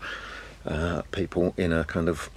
uh, 0.65 1.03
people 1.11 1.53
in 1.57 1.71
a 1.71 1.83
kind 1.83 2.09
of 2.09 2.29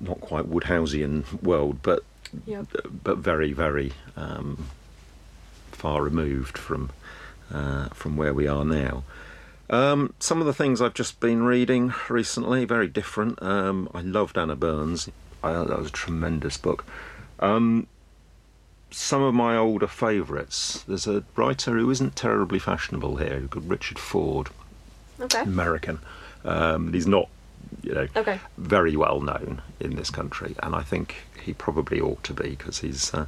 not 0.00 0.20
quite 0.20 0.44
Wodehousian 0.48 1.42
world, 1.42 1.78
but 1.82 2.04
Yep. 2.46 2.66
but 3.02 3.18
very, 3.18 3.54
very 3.54 3.92
um, 4.14 4.66
far 5.72 6.02
removed 6.02 6.58
from 6.58 6.90
uh, 7.50 7.88
from 7.88 8.16
where 8.18 8.34
we 8.34 8.46
are 8.46 8.64
now. 8.66 9.02
Um, 9.70 10.14
some 10.18 10.40
of 10.40 10.46
the 10.46 10.54
things 10.54 10.80
I've 10.80 10.94
just 10.94 11.20
been 11.20 11.42
reading 11.42 11.92
recently, 12.08 12.64
very 12.64 12.88
different. 12.88 13.40
Um, 13.42 13.88
I 13.94 14.00
loved 14.00 14.38
Anna 14.38 14.56
Burns. 14.56 15.08
I, 15.42 15.52
that 15.52 15.78
was 15.78 15.88
a 15.88 15.92
tremendous 15.92 16.56
book. 16.56 16.84
Um, 17.40 17.86
some 18.90 19.22
of 19.22 19.34
my 19.34 19.56
older 19.56 19.86
favourites. 19.86 20.82
There's 20.88 21.06
a 21.06 21.22
writer 21.36 21.76
who 21.76 21.90
isn't 21.90 22.16
terribly 22.16 22.58
fashionable 22.58 23.16
here, 23.16 23.46
called 23.50 23.68
Richard 23.68 23.98
Ford, 23.98 24.48
Okay. 25.20 25.42
American. 25.42 25.98
Um, 26.44 26.92
he's 26.92 27.06
not, 27.06 27.28
you 27.82 27.92
know, 27.92 28.08
Okay. 28.16 28.40
very 28.56 28.96
well 28.96 29.20
known 29.20 29.60
in 29.80 29.96
this 29.96 30.08
country, 30.10 30.54
and 30.62 30.74
I 30.74 30.82
think 30.82 31.16
he 31.44 31.52
probably 31.52 32.00
ought 32.00 32.24
to 32.24 32.32
be 32.32 32.50
because 32.50 32.78
he's 32.78 33.12
uh, 33.12 33.26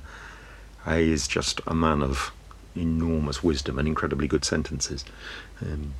he 0.86 1.12
is 1.12 1.28
just 1.28 1.60
a 1.66 1.74
man 1.74 2.02
of 2.02 2.32
enormous 2.76 3.42
wisdom 3.42 3.78
and 3.78 3.86
incredibly 3.86 4.28
good 4.28 4.44
sentences. 4.44 5.04
Um, 5.60 5.94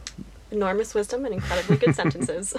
Enormous 0.50 0.94
wisdom 0.94 1.24
and 1.24 1.34
incredibly 1.34 1.76
good 1.76 1.94
sentences. 1.94 2.54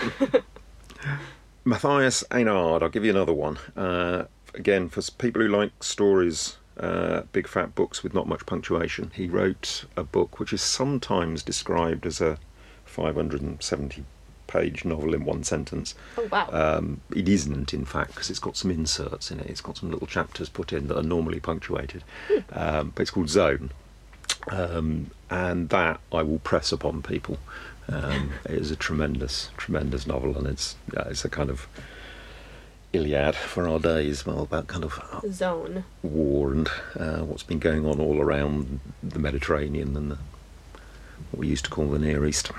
Mathias 1.63 2.23
Énard, 2.31 2.81
I'll 2.81 2.89
give 2.89 3.05
you 3.05 3.11
another 3.11 3.33
one. 3.33 3.57
Uh, 3.75 4.25
again, 4.55 4.89
for 4.89 5.01
people 5.17 5.41
who 5.41 5.47
like 5.47 5.83
stories, 5.83 6.57
uh, 6.77 7.21
big 7.31 7.47
fat 7.47 7.75
books 7.75 8.01
with 8.03 8.13
not 8.13 8.27
much 8.27 8.45
punctuation, 8.45 9.11
he 9.13 9.27
wrote 9.27 9.85
a 9.95 10.03
book 10.03 10.39
which 10.39 10.53
is 10.53 10.61
sometimes 10.61 11.43
described 11.43 12.05
as 12.05 12.21
a 12.21 12.37
570 12.85 14.05
page 14.47 14.83
novel 14.83 15.13
in 15.13 15.23
one 15.23 15.43
sentence. 15.43 15.95
oh 16.17 16.27
wow. 16.31 16.49
Um, 16.51 17.01
it 17.15 17.29
isn't, 17.29 17.73
in 17.73 17.85
fact, 17.85 18.13
because 18.13 18.29
it's 18.29 18.39
got 18.39 18.57
some 18.57 18.69
inserts 18.71 19.31
in 19.31 19.39
it. 19.39 19.47
It's 19.47 19.61
got 19.61 19.77
some 19.77 19.91
little 19.91 20.07
chapters 20.07 20.49
put 20.49 20.73
in 20.73 20.87
that 20.87 20.97
are 20.97 21.03
normally 21.03 21.39
punctuated. 21.39 22.03
Um, 22.51 22.91
but 22.93 23.03
it's 23.03 23.11
called 23.11 23.29
Zone. 23.29 23.71
Um, 24.49 25.11
and 25.29 25.69
that 25.69 25.99
I 26.11 26.23
will 26.23 26.39
press 26.39 26.71
upon 26.71 27.01
people. 27.01 27.37
Um, 27.91 28.31
it 28.45 28.51
is 28.51 28.71
a 28.71 28.75
tremendous, 28.75 29.49
tremendous 29.57 30.07
novel, 30.07 30.37
and 30.37 30.47
it's 30.47 30.75
yeah, 30.93 31.07
it's 31.09 31.25
a 31.25 31.29
kind 31.29 31.49
of 31.49 31.67
Iliad 32.93 33.35
for 33.35 33.67
our 33.67 33.79
days, 33.79 34.25
well, 34.25 34.41
about 34.41 34.67
kind 34.67 34.83
of 34.83 34.99
Zone. 35.31 35.85
war 36.03 36.51
and 36.51 36.67
uh, 36.99 37.19
what's 37.19 37.43
been 37.43 37.59
going 37.59 37.85
on 37.85 37.99
all 37.99 38.19
around 38.19 38.79
the 39.01 39.19
Mediterranean 39.19 39.95
and 39.95 40.11
the, 40.11 40.17
what 41.31 41.39
we 41.39 41.47
used 41.47 41.65
to 41.65 41.71
call 41.71 41.87
the 41.87 41.99
Near 41.99 42.25
East. 42.25 42.51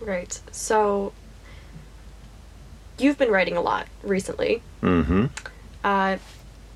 Right. 0.00 0.38
So 0.52 1.12
you've 2.98 3.16
been 3.18 3.30
writing 3.30 3.56
a 3.56 3.62
lot 3.62 3.86
recently. 4.02 4.62
Mm-hmm. 4.82 5.26
Uh, 5.82 6.18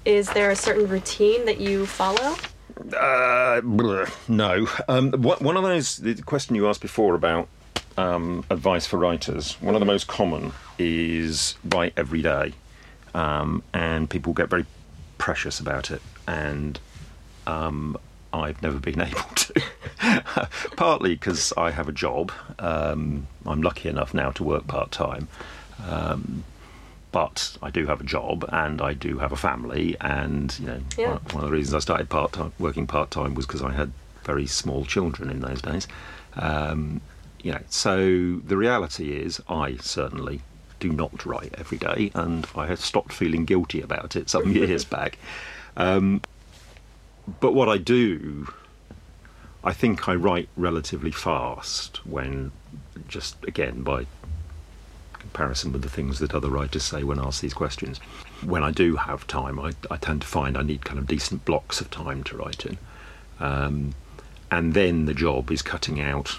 is 0.05 0.31
there 0.31 0.51
a 0.51 0.57
certain 0.57 0.89
routine 0.89 1.45
that 1.45 1.61
you 1.61 1.85
follow? 1.85 2.37
Uh, 2.99 3.61
no. 4.29 4.67
Um, 4.89 5.13
one 5.13 5.57
of 5.57 5.63
those, 5.63 5.97
the 5.99 6.15
question 6.23 6.55
you 6.55 6.69
asked 6.69 6.81
before 6.81 7.15
about 7.15 7.49
um, 7.99 8.45
advice 8.49 8.87
for 8.87 8.97
writers, 8.97 9.55
one 9.61 9.75
of 9.75 9.81
the 9.81 9.87
most 9.87 10.07
common 10.07 10.53
is 10.79 11.57
write 11.65 11.93
every 11.97 12.23
day. 12.23 12.53
Um, 13.15 13.63
and 13.75 14.09
people 14.09 14.33
get 14.33 14.49
very 14.49 14.65
precious 15.19 15.59
about 15.61 15.91
it. 15.91 16.01
And 16.27 16.79
um, 17.47 17.97
I've 18.33 18.63
never 18.63 18.79
been 18.79 19.01
able 19.11 19.21
to. 19.21 19.63
Partly 20.77 21.15
because 21.17 21.53
I 21.57 21.71
have 21.73 21.89
a 21.89 21.93
job. 21.93 22.31
Um, 22.59 23.27
I'm 23.45 23.63
lucky 23.63 23.89
enough 23.89 24.15
now 24.15 24.31
to 24.33 24.45
work 24.45 24.67
part 24.69 24.93
time. 24.93 25.27
Um, 25.87 26.45
but 27.11 27.57
I 27.63 27.71
do 27.71 27.87
have 27.87 28.01
a 28.01 28.05
job 28.05 28.45
and 28.53 28.81
I 28.83 28.93
do 28.93 29.19
have 29.19 29.33
a 29.33 29.37
family, 29.37 29.97
and 30.01 30.57
you 30.61 30.67
know, 30.67 30.81
Yeah. 30.99 31.09
one, 31.13 31.21
one 31.33 31.45
of 31.45 31.51
the 31.51 31.57
reasons 31.57 31.75
I 31.75 31.79
started 31.79 32.11
part 32.11 32.33
time 32.33 32.53
working 32.59 32.87
part 32.87 33.11
time 33.11 33.35
was 33.35 33.47
because 33.47 33.63
I 33.63 33.73
had 33.73 33.93
very 34.25 34.47
small 34.47 34.85
children 34.85 35.31
in 35.31 35.41
those 35.41 35.63
days. 35.63 35.89
You 37.41 37.53
know, 37.53 37.61
so 37.69 38.37
the 38.37 38.57
reality 38.57 39.13
is, 39.13 39.41
I 39.49 39.77
certainly 39.77 40.41
do 40.81 40.91
not 40.91 41.25
write 41.25 41.55
every 41.59 41.79
day, 41.79 42.11
and 42.15 42.47
I 42.55 42.67
have 42.67 42.81
stopped 42.81 43.13
feeling 43.13 43.45
guilty 43.45 43.81
about 43.81 44.17
it 44.17 44.29
some 44.31 44.53
years 44.53 44.85
back. 44.85 45.19
Um, 45.77 46.23
but 47.41 47.53
what 47.53 47.69
I 47.69 47.79
do, 47.79 48.53
I 49.63 49.73
think 49.73 50.09
I 50.09 50.15
write 50.15 50.49
relatively 50.57 51.11
fast 51.11 52.05
when, 52.07 52.53
just 53.07 53.43
again 53.45 53.83
by 53.83 54.07
comparison 55.19 55.73
with 55.73 55.83
the 55.83 55.91
things 55.91 56.21
that 56.21 56.35
other 56.35 56.49
writers 56.49 56.85
say 56.85 57.03
when 57.03 57.19
asked 57.19 57.43
these 57.43 57.55
questions. 57.55 57.99
When 58.43 58.63
I 58.63 58.71
do 58.71 58.97
have 58.97 59.27
time, 59.27 59.61
I, 59.61 59.73
I 59.91 59.97
tend 59.97 60.23
to 60.23 60.27
find 60.27 60.57
I 60.57 60.63
need 60.63 60.85
kind 60.85 60.99
of 60.99 61.07
decent 61.07 61.45
blocks 61.45 61.81
of 61.81 61.91
time 61.91 62.25
to 62.25 62.37
write 62.37 62.65
in. 62.65 62.79
Um, 63.39 63.95
and 64.51 64.75
then 64.75 65.05
the 65.05 65.15
job 65.15 65.51
is 65.51 65.61
cutting 65.61 66.01
out 66.01 66.39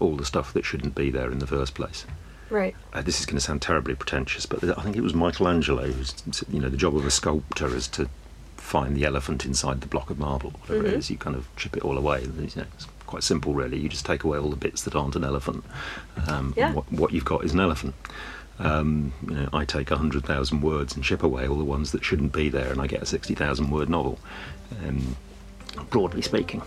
all 0.00 0.16
the 0.16 0.24
stuff 0.24 0.52
that 0.52 0.64
shouldn't 0.64 0.94
be 0.94 1.10
there 1.10 1.30
in 1.30 1.38
the 1.38 1.46
first 1.46 1.74
place. 1.74 2.04
Right. 2.50 2.74
Uh, 2.92 3.02
this 3.02 3.20
is 3.20 3.26
going 3.26 3.36
to 3.36 3.40
sound 3.40 3.62
terribly 3.62 3.94
pretentious, 3.94 4.46
but 4.46 4.62
I 4.78 4.82
think 4.82 4.96
it 4.96 5.00
was 5.02 5.14
Michelangelo 5.14 5.84
who's, 5.90 6.14
you 6.50 6.60
know, 6.60 6.68
the 6.68 6.76
job 6.76 6.94
of 6.96 7.06
a 7.06 7.10
sculptor 7.10 7.74
is 7.74 7.88
to 7.88 8.08
find 8.56 8.96
the 8.96 9.04
elephant 9.04 9.44
inside 9.44 9.80
the 9.80 9.86
block 9.86 10.10
of 10.10 10.18
marble, 10.18 10.50
whatever 10.50 10.86
it 10.86 10.94
is. 10.94 11.10
You 11.10 11.16
kind 11.18 11.36
of 11.36 11.46
chip 11.56 11.76
it 11.76 11.84
all 11.84 11.96
away. 11.98 12.22
You 12.22 12.28
know, 12.56 12.64
it's 12.74 12.86
quite 13.06 13.22
simple, 13.22 13.54
really. 13.54 13.78
You 13.78 13.88
just 13.88 14.06
take 14.06 14.24
away 14.24 14.38
all 14.38 14.50
the 14.50 14.56
bits 14.56 14.82
that 14.82 14.94
aren't 14.94 15.16
an 15.16 15.24
elephant. 15.24 15.64
Um, 16.28 16.54
Yeah. 16.56 16.72
what, 16.72 16.90
what 16.92 17.12
you've 17.12 17.24
got 17.24 17.44
is 17.44 17.52
an 17.52 17.60
elephant. 17.60 17.94
Um, 18.58 19.12
you 19.26 19.34
know, 19.34 19.48
I 19.52 19.64
take 19.64 19.90
100,000 19.90 20.60
words 20.60 20.94
and 20.94 21.02
chip 21.04 21.22
away 21.22 21.48
all 21.48 21.58
the 21.58 21.64
ones 21.64 21.90
that 21.92 22.04
shouldn't 22.04 22.32
be 22.32 22.48
there, 22.48 22.70
and 22.70 22.80
I 22.80 22.86
get 22.86 23.02
a 23.02 23.06
60,000 23.06 23.70
word 23.70 23.88
novel, 23.88 24.18
um, 24.86 25.16
broadly 25.90 26.22
speaking. 26.22 26.62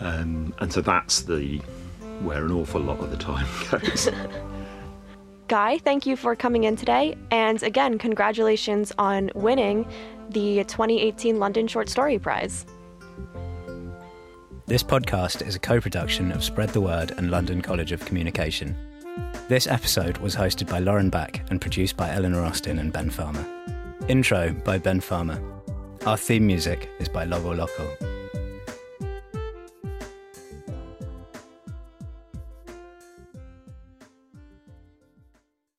Um, 0.00 0.54
and 0.58 0.72
so 0.72 0.80
that's 0.80 1.22
the 1.22 1.60
where 2.20 2.44
an 2.44 2.52
awful 2.52 2.80
lot 2.80 3.00
of 3.00 3.10
the 3.10 3.16
time 3.16 3.46
goes. 3.70 4.08
Guy, 5.48 5.78
thank 5.78 6.06
you 6.06 6.16
for 6.16 6.36
coming 6.36 6.64
in 6.64 6.76
today. 6.76 7.16
And 7.32 7.60
again, 7.62 7.98
congratulations 7.98 8.92
on 8.98 9.30
winning 9.34 9.84
the 10.28 10.64
2018 10.64 11.38
London 11.38 11.66
Short 11.66 11.88
Story 11.88 12.18
Prize. 12.18 12.64
This 14.66 14.84
podcast 14.84 15.44
is 15.44 15.56
a 15.56 15.58
co 15.58 15.80
production 15.80 16.30
of 16.30 16.44
Spread 16.44 16.68
the 16.68 16.80
Word 16.80 17.12
and 17.16 17.32
London 17.32 17.60
College 17.60 17.90
of 17.90 18.04
Communication. 18.04 18.76
This 19.48 19.66
episode 19.66 20.18
was 20.18 20.36
hosted 20.36 20.70
by 20.70 20.78
Lauren 20.78 21.10
Back 21.10 21.42
and 21.50 21.60
produced 21.60 21.96
by 21.96 22.12
Eleanor 22.12 22.44
Austin 22.44 22.78
and 22.78 22.92
Ben 22.92 23.10
Farmer. 23.10 23.44
Intro 24.06 24.52
by 24.64 24.78
Ben 24.78 25.00
Farmer. 25.00 25.42
Our 26.06 26.16
theme 26.16 26.46
music 26.46 26.88
is 27.00 27.08
by 27.08 27.24
Logo 27.24 27.52
Loco. 27.52 28.19